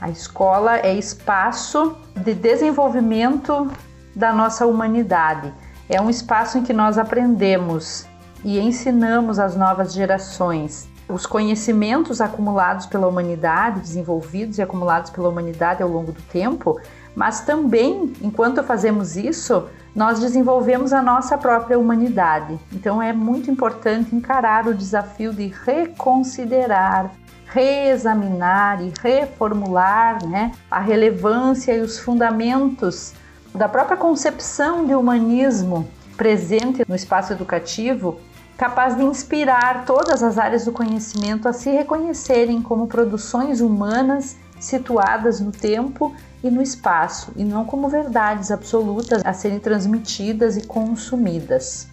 A 0.00 0.08
escola 0.08 0.76
é 0.76 0.94
espaço 0.94 1.96
de 2.14 2.32
desenvolvimento 2.32 3.68
da 4.14 4.32
nossa 4.32 4.64
humanidade. 4.66 5.52
É 5.88 6.00
um 6.00 6.08
espaço 6.08 6.58
em 6.58 6.62
que 6.62 6.72
nós 6.72 6.96
aprendemos 6.96 8.06
e 8.44 8.58
ensinamos 8.58 9.38
às 9.38 9.56
novas 9.56 9.92
gerações 9.92 10.88
os 11.08 11.24
conhecimentos 11.24 12.20
acumulados 12.20 12.86
pela 12.86 13.06
humanidade, 13.06 13.80
desenvolvidos 13.80 14.58
e 14.58 14.62
acumulados 14.62 15.10
pela 15.10 15.28
humanidade 15.28 15.82
ao 15.82 15.88
longo 15.88 16.12
do 16.12 16.22
tempo, 16.22 16.80
mas 17.14 17.40
também, 17.40 18.12
enquanto 18.20 18.62
fazemos 18.62 19.16
isso, 19.16 19.68
nós 19.94 20.18
desenvolvemos 20.18 20.92
a 20.92 21.00
nossa 21.00 21.38
própria 21.38 21.78
humanidade. 21.78 22.58
Então 22.72 23.00
é 23.00 23.12
muito 23.12 23.50
importante 23.50 24.14
encarar 24.14 24.66
o 24.66 24.74
desafio 24.74 25.32
de 25.32 25.46
reconsiderar, 25.64 27.10
reexaminar 27.46 28.82
e 28.82 28.92
reformular 29.00 30.26
né, 30.26 30.52
a 30.70 30.80
relevância 30.80 31.72
e 31.72 31.80
os 31.80 31.98
fundamentos 31.98 33.14
da 33.54 33.68
própria 33.68 33.96
concepção 33.96 34.84
de 34.84 34.94
humanismo 34.94 35.88
presente 36.16 36.84
no 36.88 36.94
espaço 36.94 37.32
educativo, 37.32 38.18
capaz 38.56 38.96
de 38.96 39.04
inspirar 39.04 39.84
todas 39.84 40.22
as 40.22 40.38
áreas 40.38 40.64
do 40.64 40.72
conhecimento 40.72 41.48
a 41.48 41.52
se 41.52 41.70
reconhecerem 41.70 42.62
como 42.62 42.86
produções 42.86 43.60
humanas 43.60 44.36
situadas 44.58 45.40
no 45.40 45.52
tempo 45.52 46.14
e 46.42 46.50
no 46.50 46.62
espaço, 46.62 47.32
e 47.36 47.44
não 47.44 47.64
como 47.64 47.88
verdades 47.88 48.50
absolutas 48.50 49.22
a 49.24 49.32
serem 49.32 49.58
transmitidas 49.58 50.56
e 50.56 50.66
consumidas. 50.66 51.88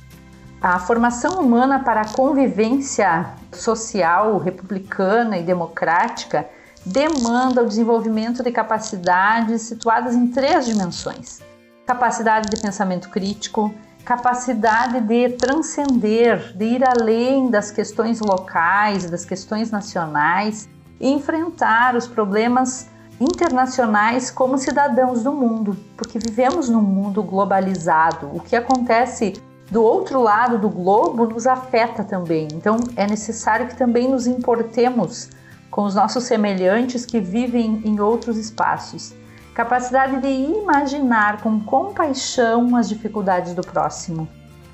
A 0.61 0.79
formação 0.79 1.41
humana 1.41 1.79
para 1.79 2.01
a 2.01 2.07
convivência 2.07 3.31
social, 3.51 4.37
republicana 4.37 5.37
e 5.37 5.43
democrática 5.43 6.47
demanda 6.85 7.61
o 7.61 7.67
desenvolvimento 7.67 8.41
de 8.41 8.51
capacidades 8.51 9.63
situadas 9.63 10.15
em 10.15 10.27
três 10.27 10.65
dimensões: 10.65 11.41
capacidade 11.85 12.49
de 12.49 12.61
pensamento 12.61 13.09
crítico, 13.09 13.73
capacidade 14.05 14.99
de 15.01 15.29
transcender, 15.29 16.55
de 16.55 16.65
ir 16.65 16.83
além 16.83 17.49
das 17.49 17.71
questões 17.71 18.19
locais, 18.19 19.09
das 19.09 19.23
questões 19.23 19.71
nacionais 19.71 20.67
e 20.99 21.09
enfrentar 21.09 21.95
os 21.95 22.07
problemas 22.07 22.87
internacionais 23.19 24.29
como 24.29 24.57
cidadãos 24.57 25.23
do 25.23 25.31
mundo, 25.31 25.77
porque 25.95 26.19
vivemos 26.19 26.67
num 26.67 26.81
mundo 26.81 27.23
globalizado. 27.23 28.29
O 28.33 28.39
que 28.39 28.55
acontece 28.55 29.33
do 29.71 29.81
outro 29.81 30.21
lado 30.21 30.57
do 30.57 30.69
globo 30.69 31.25
nos 31.25 31.47
afeta 31.47 32.03
também. 32.03 32.47
Então 32.53 32.77
é 32.95 33.07
necessário 33.07 33.67
que 33.67 33.75
também 33.75 34.09
nos 34.09 34.27
importemos 34.27 35.29
com 35.71 35.83
os 35.83 35.95
nossos 35.95 36.25
semelhantes 36.25 37.05
que 37.05 37.19
vivem 37.19 37.81
em 37.85 37.99
outros 37.99 38.37
espaços. 38.37 39.13
Capacidade 39.53 40.19
de 40.19 40.27
imaginar 40.27 41.41
com 41.41 41.59
compaixão 41.59 42.75
as 42.75 42.89
dificuldades 42.89 43.53
do 43.53 43.61
próximo. 43.61 44.27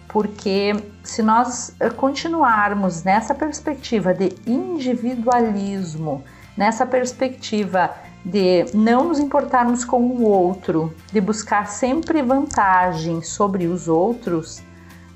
Porque 0.07 0.73
se 1.03 1.21
nós 1.21 1.75
eh, 1.81 1.89
continuarmos 1.89 3.03
nessa 3.03 3.35
perspectiva 3.35 4.13
de 4.13 4.33
individualismo, 4.47 6.23
nessa 6.55 6.85
perspectiva 6.85 7.93
de 8.23 8.65
não 8.73 9.09
nos 9.09 9.19
importarmos 9.19 9.83
com 9.83 10.01
o 10.01 10.23
outro, 10.23 10.95
de 11.11 11.19
buscar 11.19 11.67
sempre 11.67 12.21
vantagem 12.21 13.21
sobre 13.21 13.67
os 13.67 13.89
outros, 13.89 14.61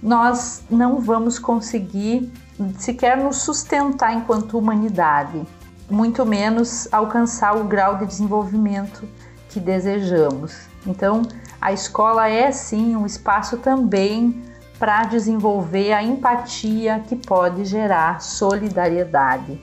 nós 0.02 0.64
não 0.70 1.00
vamos 1.00 1.40
conseguir 1.40 2.30
sequer 2.78 3.16
nos 3.18 3.38
sustentar 3.38 4.14
enquanto 4.14 4.58
humanidade, 4.58 5.42
muito 5.90 6.26
menos 6.26 6.88
alcançar 6.92 7.56
o 7.56 7.64
grau 7.64 7.98
de 7.98 8.06
desenvolvimento 8.06 9.08
que 9.54 9.60
desejamos. 9.60 10.68
Então, 10.86 11.22
a 11.62 11.72
escola 11.72 12.28
é 12.28 12.52
sim 12.52 12.96
um 12.96 13.06
espaço 13.06 13.58
também 13.58 14.44
para 14.80 15.04
desenvolver 15.04 15.94
a 15.94 16.04
empatia 16.04 17.02
que 17.08 17.16
pode 17.16 17.64
gerar 17.64 18.20
solidariedade. 18.20 19.62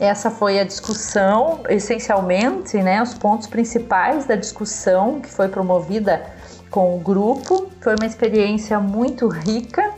Essa 0.00 0.30
foi 0.30 0.58
a 0.58 0.64
discussão, 0.64 1.60
essencialmente, 1.68 2.78
né, 2.78 3.02
os 3.02 3.14
pontos 3.14 3.46
principais 3.46 4.24
da 4.24 4.34
discussão 4.34 5.20
que 5.20 5.30
foi 5.30 5.48
promovida 5.48 6.26
com 6.70 6.96
o 6.96 6.98
grupo. 6.98 7.70
Foi 7.80 7.94
uma 7.94 8.06
experiência 8.06 8.80
muito 8.80 9.28
rica, 9.28 9.92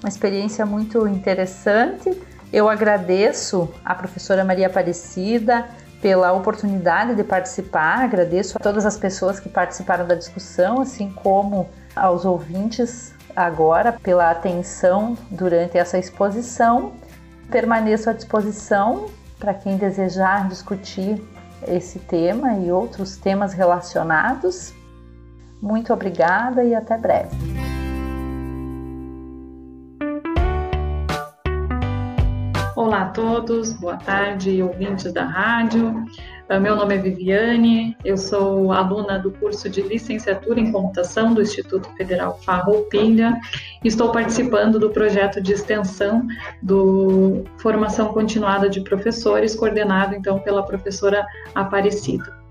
uma 0.00 0.08
experiência 0.08 0.64
muito 0.64 1.06
interessante. 1.06 2.10
Eu 2.52 2.68
agradeço 2.68 3.68
à 3.84 3.94
professora 3.94 4.44
Maria 4.44 4.66
Aparecida 4.66 5.68
pela 6.04 6.34
oportunidade 6.34 7.14
de 7.14 7.24
participar, 7.24 8.04
agradeço 8.04 8.58
a 8.58 8.60
todas 8.60 8.84
as 8.84 8.98
pessoas 8.98 9.40
que 9.40 9.48
participaram 9.48 10.06
da 10.06 10.14
discussão, 10.14 10.82
assim 10.82 11.10
como 11.10 11.66
aos 11.96 12.26
ouvintes 12.26 13.14
agora 13.34 13.90
pela 13.90 14.30
atenção 14.30 15.16
durante 15.30 15.78
essa 15.78 15.96
exposição. 15.96 16.92
Permaneço 17.50 18.10
à 18.10 18.12
disposição 18.12 19.06
para 19.38 19.54
quem 19.54 19.78
desejar 19.78 20.46
discutir 20.46 21.26
esse 21.66 21.98
tema 22.00 22.52
e 22.52 22.70
outros 22.70 23.16
temas 23.16 23.54
relacionados. 23.54 24.74
Muito 25.58 25.90
obrigada 25.90 26.62
e 26.62 26.74
até 26.74 26.98
breve. 26.98 27.53
Olá 32.76 33.02
a 33.02 33.08
todos, 33.10 33.72
boa 33.74 33.96
tarde, 33.96 34.60
ouvintes 34.60 35.12
da 35.12 35.22
rádio. 35.22 36.04
Ah, 36.48 36.58
meu 36.58 36.74
nome 36.74 36.96
é 36.96 36.98
Viviane, 36.98 37.96
eu 38.04 38.16
sou 38.16 38.72
aluna 38.72 39.16
do 39.16 39.30
curso 39.30 39.70
de 39.70 39.80
licenciatura 39.80 40.58
em 40.58 40.72
computação 40.72 41.32
do 41.32 41.40
Instituto 41.40 41.88
Federal 41.96 42.36
Farroupilha. 42.40 43.38
Estou 43.84 44.10
participando 44.10 44.80
do 44.80 44.90
projeto 44.90 45.40
de 45.40 45.52
extensão 45.52 46.26
do 46.60 47.44
Formação 47.58 48.12
Continuada 48.12 48.68
de 48.68 48.80
Professores, 48.80 49.54
coordenado 49.54 50.16
então 50.16 50.40
pela 50.40 50.66
professora 50.66 51.24
Aparecida. 51.54 52.42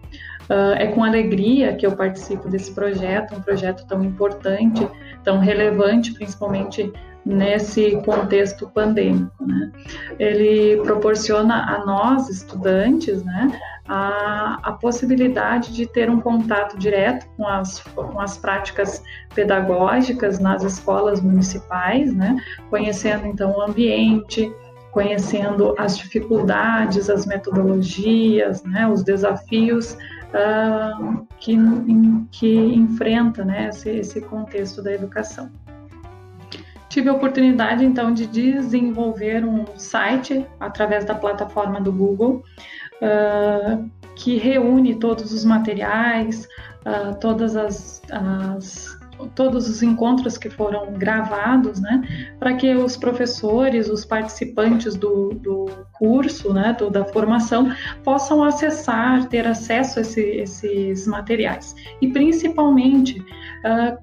Uh, 0.43 0.75
é 0.77 0.87
com 0.87 1.03
alegria 1.03 1.75
que 1.75 1.85
eu 1.85 1.97
participo 1.97 2.47
desse 2.47 2.71
projeto, 2.71 3.35
um 3.35 3.41
projeto 3.41 3.85
tão 3.87 4.01
importante, 4.01 4.87
tão 5.21 5.39
relevante, 5.39 6.13
principalmente 6.13 6.91
nesse 7.25 8.01
contexto 8.03 8.69
pandêmico. 8.69 9.45
Né? 9.45 9.71
Ele 10.19 10.81
proporciona 10.83 11.63
a 11.75 11.85
nós, 11.85 12.29
estudantes, 12.29 13.23
né, 13.23 13.59
a, 13.87 14.59
a 14.63 14.71
possibilidade 14.73 15.73
de 15.73 15.85
ter 15.85 16.09
um 16.09 16.19
contato 16.19 16.77
direto 16.77 17.27
com 17.35 17.47
as, 17.47 17.79
com 17.79 18.19
as 18.19 18.37
práticas 18.37 19.03
pedagógicas 19.35 20.39
nas 20.39 20.63
escolas 20.63 21.21
municipais, 21.21 22.13
né, 22.13 22.37
conhecendo 22.69 23.25
então 23.25 23.51
o 23.51 23.61
ambiente, 23.61 24.53
conhecendo 24.91 25.73
as 25.77 25.97
dificuldades, 25.97 27.09
as 27.09 27.25
metodologias, 27.25 28.63
né, 28.63 28.87
os 28.87 29.03
desafios 29.03 29.97
uh, 30.33 31.27
que, 31.39 31.57
que 32.31 32.55
enfrenta 32.75 33.43
né, 33.43 33.69
esse, 33.69 33.89
esse 33.89 34.21
contexto 34.21 34.81
da 34.81 34.93
educação 34.93 35.49
tive 36.93 37.09
a 37.09 37.13
oportunidade 37.13 37.83
então 37.83 38.13
de 38.13 38.27
desenvolver 38.27 39.43
um 39.43 39.65
site 39.77 40.45
através 40.59 41.03
da 41.03 41.15
plataforma 41.15 41.81
do 41.81 41.91
Google 41.91 42.43
uh, 43.01 43.89
que 44.15 44.37
reúne 44.37 44.93
todos 44.99 45.33
os 45.33 45.43
materiais, 45.43 46.47
uh, 46.85 47.19
todas 47.19 47.55
as, 47.55 47.99
as, 48.11 48.95
todos 49.33 49.67
os 49.67 49.81
encontros 49.81 50.37
que 50.37 50.51
foram 50.51 50.93
gravados, 50.93 51.81
né, 51.81 52.35
para 52.37 52.53
que 52.53 52.75
os 52.75 52.95
professores, 52.95 53.89
os 53.89 54.05
participantes 54.05 54.95
do, 54.95 55.33
do 55.33 55.65
curso, 55.93 56.53
né, 56.53 56.75
do, 56.77 56.91
da 56.91 57.03
formação, 57.05 57.73
possam 58.03 58.43
acessar, 58.43 59.27
ter 59.29 59.47
acesso 59.47 59.97
a 59.97 60.03
esse, 60.03 60.21
esses 60.21 61.07
materiais. 61.07 61.75
E 61.99 62.07
principalmente 62.09 63.19
uh, 63.19 63.97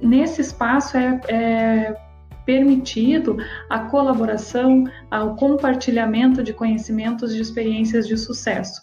nesse 0.00 0.42
espaço 0.42 0.96
é, 0.96 1.20
é 1.28 2.09
permitido 2.50 3.36
a 3.68 3.78
colaboração, 3.78 4.82
o 5.12 5.36
compartilhamento 5.36 6.42
de 6.42 6.52
conhecimentos 6.52 7.32
de 7.32 7.40
experiências 7.40 8.08
de 8.08 8.16
sucesso. 8.16 8.82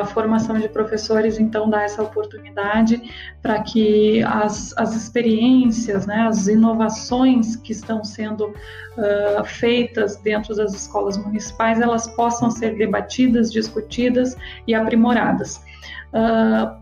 A 0.00 0.04
formação 0.04 0.60
de 0.60 0.68
professores, 0.68 1.40
então, 1.40 1.68
dá 1.68 1.82
essa 1.82 2.02
oportunidade 2.02 3.02
para 3.42 3.60
que 3.62 4.22
as, 4.22 4.72
as 4.76 4.94
experiências, 4.94 6.06
né, 6.06 6.20
as 6.20 6.46
inovações 6.46 7.56
que 7.56 7.72
estão 7.72 8.04
sendo 8.04 8.44
uh, 8.50 9.44
feitas 9.44 10.16
dentro 10.18 10.54
das 10.54 10.72
escolas 10.72 11.18
municipais, 11.18 11.80
elas 11.80 12.06
possam 12.14 12.48
ser 12.48 12.76
debatidas, 12.76 13.50
discutidas 13.50 14.36
e 14.68 14.74
aprimoradas. 14.74 15.56
Uh, 16.12 16.79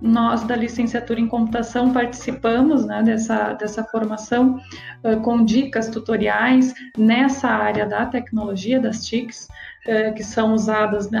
nós 0.00 0.42
da 0.44 0.56
licenciatura 0.56 1.20
em 1.20 1.28
computação 1.28 1.92
participamos 1.92 2.86
né, 2.86 3.02
dessa, 3.02 3.52
dessa 3.52 3.84
formação 3.84 4.58
uh, 5.04 5.20
com 5.20 5.44
dicas 5.44 5.88
tutoriais 5.88 6.72
nessa 6.96 7.48
área 7.48 7.86
da 7.86 8.06
tecnologia 8.06 8.80
das 8.80 9.04
TICs, 9.04 9.48
uh, 9.86 10.14
que 10.14 10.24
são 10.24 10.54
usadas 10.54 11.10
né, 11.10 11.20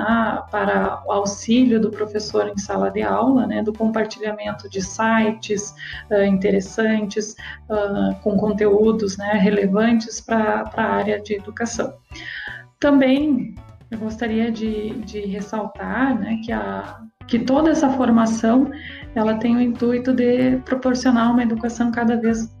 para 0.50 1.02
o 1.06 1.12
auxílio 1.12 1.80
do 1.80 1.90
professor 1.90 2.48
em 2.48 2.56
sala 2.56 2.90
de 2.90 3.02
aula, 3.02 3.46
né, 3.46 3.62
do 3.62 3.72
compartilhamento 3.72 4.68
de 4.70 4.80
sites 4.80 5.74
uh, 6.10 6.24
interessantes, 6.24 7.34
com 8.22 8.36
conteúdos 8.36 9.16
né, 9.16 9.32
relevantes 9.34 10.20
para 10.20 10.70
a 10.76 10.82
área 10.82 11.20
de 11.20 11.34
educação. 11.34 11.92
Também 12.78 13.54
eu 13.90 13.98
gostaria 13.98 14.50
de, 14.50 14.90
de 15.00 15.20
ressaltar 15.20 16.18
né, 16.18 16.40
que 16.44 16.52
a 16.52 17.00
que 17.30 17.38
toda 17.38 17.70
essa 17.70 17.88
formação 17.90 18.70
ela 19.14 19.36
tem 19.36 19.56
o 19.56 19.60
intuito 19.60 20.12
de 20.12 20.56
proporcionar 20.64 21.30
uma 21.30 21.42
educação 21.42 21.90
cada 21.92 22.16
vez 22.16 22.52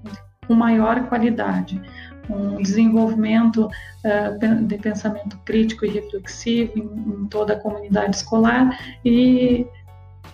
com 0.46 0.54
maior 0.54 1.08
qualidade, 1.08 1.82
um 2.28 2.62
desenvolvimento 2.62 3.66
uh, 3.66 4.66
de 4.66 4.78
pensamento 4.78 5.36
crítico 5.44 5.84
e 5.84 5.90
reflexivo 5.90 6.72
em, 6.76 6.82
em, 6.82 7.26
toda 7.26 7.54
a 7.54 7.58
comunidade 7.58 8.16
escolar 8.16 8.78
e, 9.04 9.66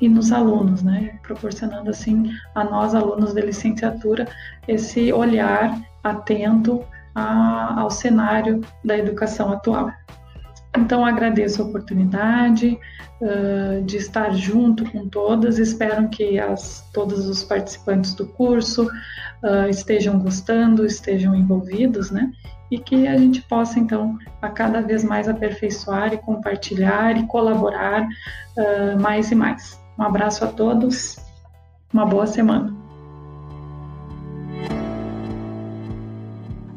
e 0.00 0.08
nos 0.08 0.30
alunos, 0.32 0.82
né? 0.82 1.18
proporcionando 1.22 1.88
assim 1.88 2.30
a 2.54 2.62
nós 2.62 2.94
alunos 2.94 3.32
de 3.32 3.40
licenciatura 3.40 4.28
esse 4.68 5.12
olhar 5.14 5.80
atento 6.04 6.84
a, 7.14 7.80
ao 7.80 7.90
cenário 7.90 8.60
da 8.84 8.98
educação 8.98 9.50
atual. 9.52 9.90
Então, 10.76 11.04
agradeço 11.04 11.62
a 11.62 11.64
oportunidade 11.64 12.78
uh, 13.20 13.82
de 13.82 13.96
estar 13.96 14.32
junto 14.34 14.84
com 14.90 15.08
todas. 15.08 15.58
Espero 15.58 16.08
que 16.08 16.38
as, 16.38 16.88
todos 16.92 17.26
os 17.26 17.42
participantes 17.42 18.14
do 18.14 18.26
curso 18.26 18.86
uh, 18.86 19.68
estejam 19.68 20.18
gostando, 20.18 20.84
estejam 20.84 21.34
envolvidos, 21.34 22.10
né? 22.10 22.30
E 22.70 22.78
que 22.78 23.06
a 23.06 23.16
gente 23.16 23.42
possa, 23.42 23.78
então, 23.78 24.18
a 24.42 24.48
cada 24.50 24.80
vez 24.80 25.02
mais 25.02 25.28
aperfeiçoar 25.28 26.12
e 26.12 26.18
compartilhar 26.18 27.16
e 27.16 27.26
colaborar 27.26 28.02
uh, 28.02 29.00
mais 29.00 29.30
e 29.30 29.34
mais. 29.34 29.80
Um 29.98 30.02
abraço 30.02 30.44
a 30.44 30.48
todos, 30.48 31.16
uma 31.92 32.04
boa 32.04 32.26
semana. 32.26 32.75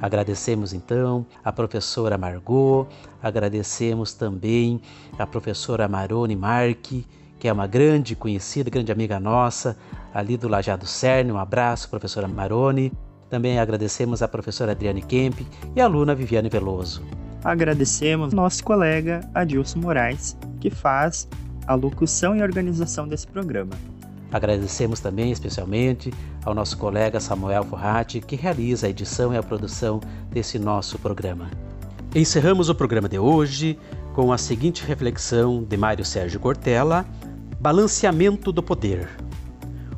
Agradecemos 0.01 0.73
então 0.73 1.25
a 1.43 1.51
professora 1.51 2.17
Margot, 2.17 2.87
agradecemos 3.21 4.13
também 4.13 4.81
a 5.17 5.27
professora 5.27 5.87
Marone 5.87 6.35
Marque, 6.35 7.05
que 7.37 7.47
é 7.47 7.53
uma 7.53 7.67
grande 7.67 8.15
conhecida, 8.15 8.69
grande 8.69 8.91
amiga 8.91 9.19
nossa, 9.19 9.77
ali 10.13 10.37
do 10.37 10.47
Lajado 10.47 10.85
Cerne. 10.85 11.31
Um 11.31 11.37
abraço, 11.37 11.89
professora 11.89 12.27
Marone. 12.27 12.91
Também 13.29 13.59
agradecemos 13.59 14.21
a 14.21 14.27
professora 14.27 14.71
Adriane 14.71 15.01
Kemp 15.01 15.41
e 15.75 15.81
a 15.81 15.85
aluna 15.85 16.15
Viviane 16.15 16.49
Veloso. 16.49 17.03
Agradecemos 17.43 18.33
nosso 18.33 18.63
colega 18.63 19.21
Adilson 19.33 19.79
Moraes, 19.79 20.37
que 20.59 20.69
faz 20.69 21.27
a 21.67 21.75
locução 21.75 22.35
e 22.35 22.41
organização 22.41 23.07
desse 23.07 23.27
programa. 23.27 23.71
Agradecemos 24.31 24.99
também 24.99 25.31
especialmente 25.31 26.13
ao 26.45 26.53
nosso 26.53 26.77
colega 26.77 27.19
Samuel 27.19 27.63
Forratti, 27.63 28.21
que 28.21 28.35
realiza 28.35 28.85
a 28.85 28.89
edição 28.89 29.33
e 29.33 29.37
a 29.37 29.43
produção 29.43 29.99
desse 30.29 30.59
nosso 30.59 30.99
programa. 30.99 31.49
Encerramos 32.13 32.69
o 32.69 32.75
programa 32.75 33.09
de 33.09 33.17
hoje 33.17 33.77
com 34.13 34.31
a 34.31 34.37
seguinte 34.37 34.85
reflexão 34.85 35.63
de 35.63 35.77
Mário 35.77 36.05
Sérgio 36.05 36.39
Cortella: 36.39 37.05
Balanceamento 37.59 38.51
do 38.51 38.61
poder. 38.61 39.09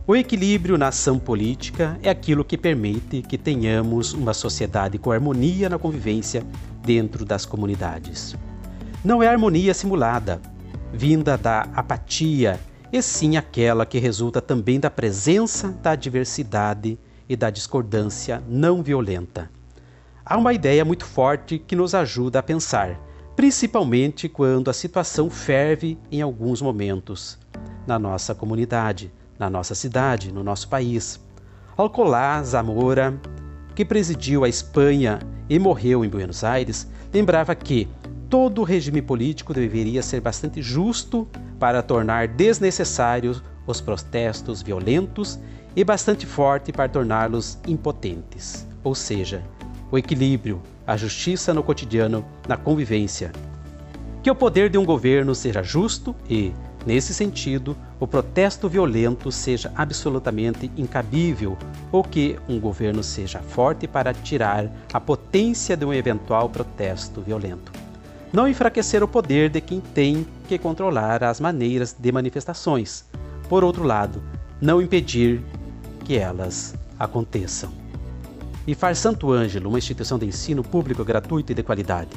O 0.07 0.15
equilíbrio 0.15 0.77
na 0.77 0.87
ação 0.87 1.19
política 1.19 1.97
é 2.01 2.09
aquilo 2.09 2.43
que 2.43 2.57
permite 2.57 3.21
que 3.21 3.37
tenhamos 3.37 4.13
uma 4.13 4.33
sociedade 4.33 4.97
com 4.97 5.11
harmonia 5.11 5.69
na 5.69 5.77
convivência 5.77 6.43
dentro 6.83 7.23
das 7.23 7.45
comunidades. 7.45 8.35
Não 9.03 9.21
é 9.21 9.27
harmonia 9.27 9.73
simulada, 9.73 10.41
vinda 10.91 11.37
da 11.37 11.61
apatia 11.75 12.59
e 12.91 13.01
sim 13.01 13.37
aquela 13.37 13.85
que 13.85 13.99
resulta 13.99 14.41
também 14.41 14.79
da 14.79 14.89
presença 14.89 15.69
da 15.69 15.95
diversidade 15.95 16.99
e 17.27 17.35
da 17.35 17.49
discordância 17.49 18.43
não 18.47 18.83
violenta. 18.83 19.49
Há 20.25 20.37
uma 20.37 20.53
ideia 20.53 20.83
muito 20.83 21.05
forte 21.05 21.57
que 21.57 21.75
nos 21.75 21.95
ajuda 21.95 22.39
a 22.39 22.43
pensar, 22.43 22.99
principalmente 23.35 24.27
quando 24.27 24.69
a 24.69 24.73
situação 24.73 25.29
ferve 25.29 25.97
em 26.11 26.21
alguns 26.21 26.61
momentos, 26.61 27.39
na 27.87 27.97
nossa 27.97 28.35
comunidade, 28.35 29.11
na 29.39 29.49
nossa 29.49 29.73
cidade, 29.73 30.31
no 30.31 30.43
nosso 30.43 30.67
país. 30.67 31.19
Alcolá 31.77 32.43
Zamora, 32.43 33.19
que 33.73 33.85
presidiu 33.85 34.43
a 34.43 34.49
Espanha 34.49 35.19
e 35.49 35.57
morreu 35.57 36.03
em 36.03 36.09
Buenos 36.09 36.43
Aires, 36.43 36.87
lembrava 37.13 37.55
que 37.55 37.87
todo 38.29 38.63
regime 38.63 39.01
político 39.01 39.53
deveria 39.53 40.01
ser 40.01 40.21
bastante 40.21 40.61
justo 40.61 41.27
para 41.61 41.83
tornar 41.83 42.27
desnecessários 42.27 43.43
os 43.67 43.79
protestos 43.79 44.63
violentos 44.63 45.37
e 45.75 45.83
bastante 45.83 46.25
forte 46.25 46.71
para 46.71 46.89
torná-los 46.89 47.59
impotentes. 47.67 48.65
Ou 48.83 48.95
seja, 48.95 49.43
o 49.91 49.97
equilíbrio, 49.97 50.59
a 50.87 50.97
justiça 50.97 51.53
no 51.53 51.61
cotidiano, 51.61 52.25
na 52.47 52.57
convivência. 52.57 53.31
Que 54.23 54.31
o 54.31 54.33
poder 54.33 54.71
de 54.71 54.77
um 54.79 54.83
governo 54.83 55.35
seja 55.35 55.61
justo 55.61 56.15
e, 56.27 56.51
nesse 56.83 57.13
sentido, 57.13 57.77
o 57.99 58.07
protesto 58.07 58.67
violento 58.67 59.31
seja 59.31 59.71
absolutamente 59.75 60.71
incabível 60.75 61.55
ou 61.91 62.03
que 62.03 62.39
um 62.49 62.59
governo 62.59 63.03
seja 63.03 63.37
forte 63.37 63.87
para 63.87 64.15
tirar 64.15 64.65
a 64.91 64.99
potência 64.99 65.77
de 65.77 65.85
um 65.85 65.93
eventual 65.93 66.49
protesto 66.49 67.21
violento 67.21 67.80
não 68.33 68.47
enfraquecer 68.47 69.03
o 69.03 69.07
poder 69.07 69.49
de 69.49 69.59
quem 69.59 69.79
tem 69.79 70.25
que 70.47 70.57
controlar 70.57 71.23
as 71.23 71.39
maneiras 71.39 71.95
de 71.97 72.11
manifestações. 72.11 73.05
Por 73.49 73.63
outro 73.63 73.83
lado, 73.83 74.21
não 74.61 74.81
impedir 74.81 75.41
que 76.05 76.17
elas 76.17 76.75
aconteçam. 76.97 77.71
E 78.65 78.75
Santo 78.95 79.31
Ângelo, 79.31 79.69
uma 79.69 79.79
instituição 79.79 80.17
de 80.17 80.25
ensino 80.25 80.63
público 80.63 81.03
gratuito 81.03 81.51
e 81.51 81.55
de 81.55 81.63
qualidade. 81.63 82.11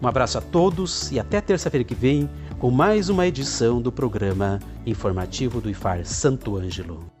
Um 0.00 0.06
abraço 0.06 0.38
a 0.38 0.40
todos 0.40 1.10
e 1.10 1.18
até 1.18 1.40
terça-feira 1.40 1.84
que 1.84 1.94
vem 1.94 2.30
com 2.58 2.70
mais 2.70 3.08
uma 3.08 3.26
edição 3.26 3.82
do 3.82 3.90
programa 3.90 4.60
informativo 4.86 5.60
do 5.60 5.68
IFAR 5.68 6.04
Santo 6.04 6.56
Ângelo. 6.56 7.17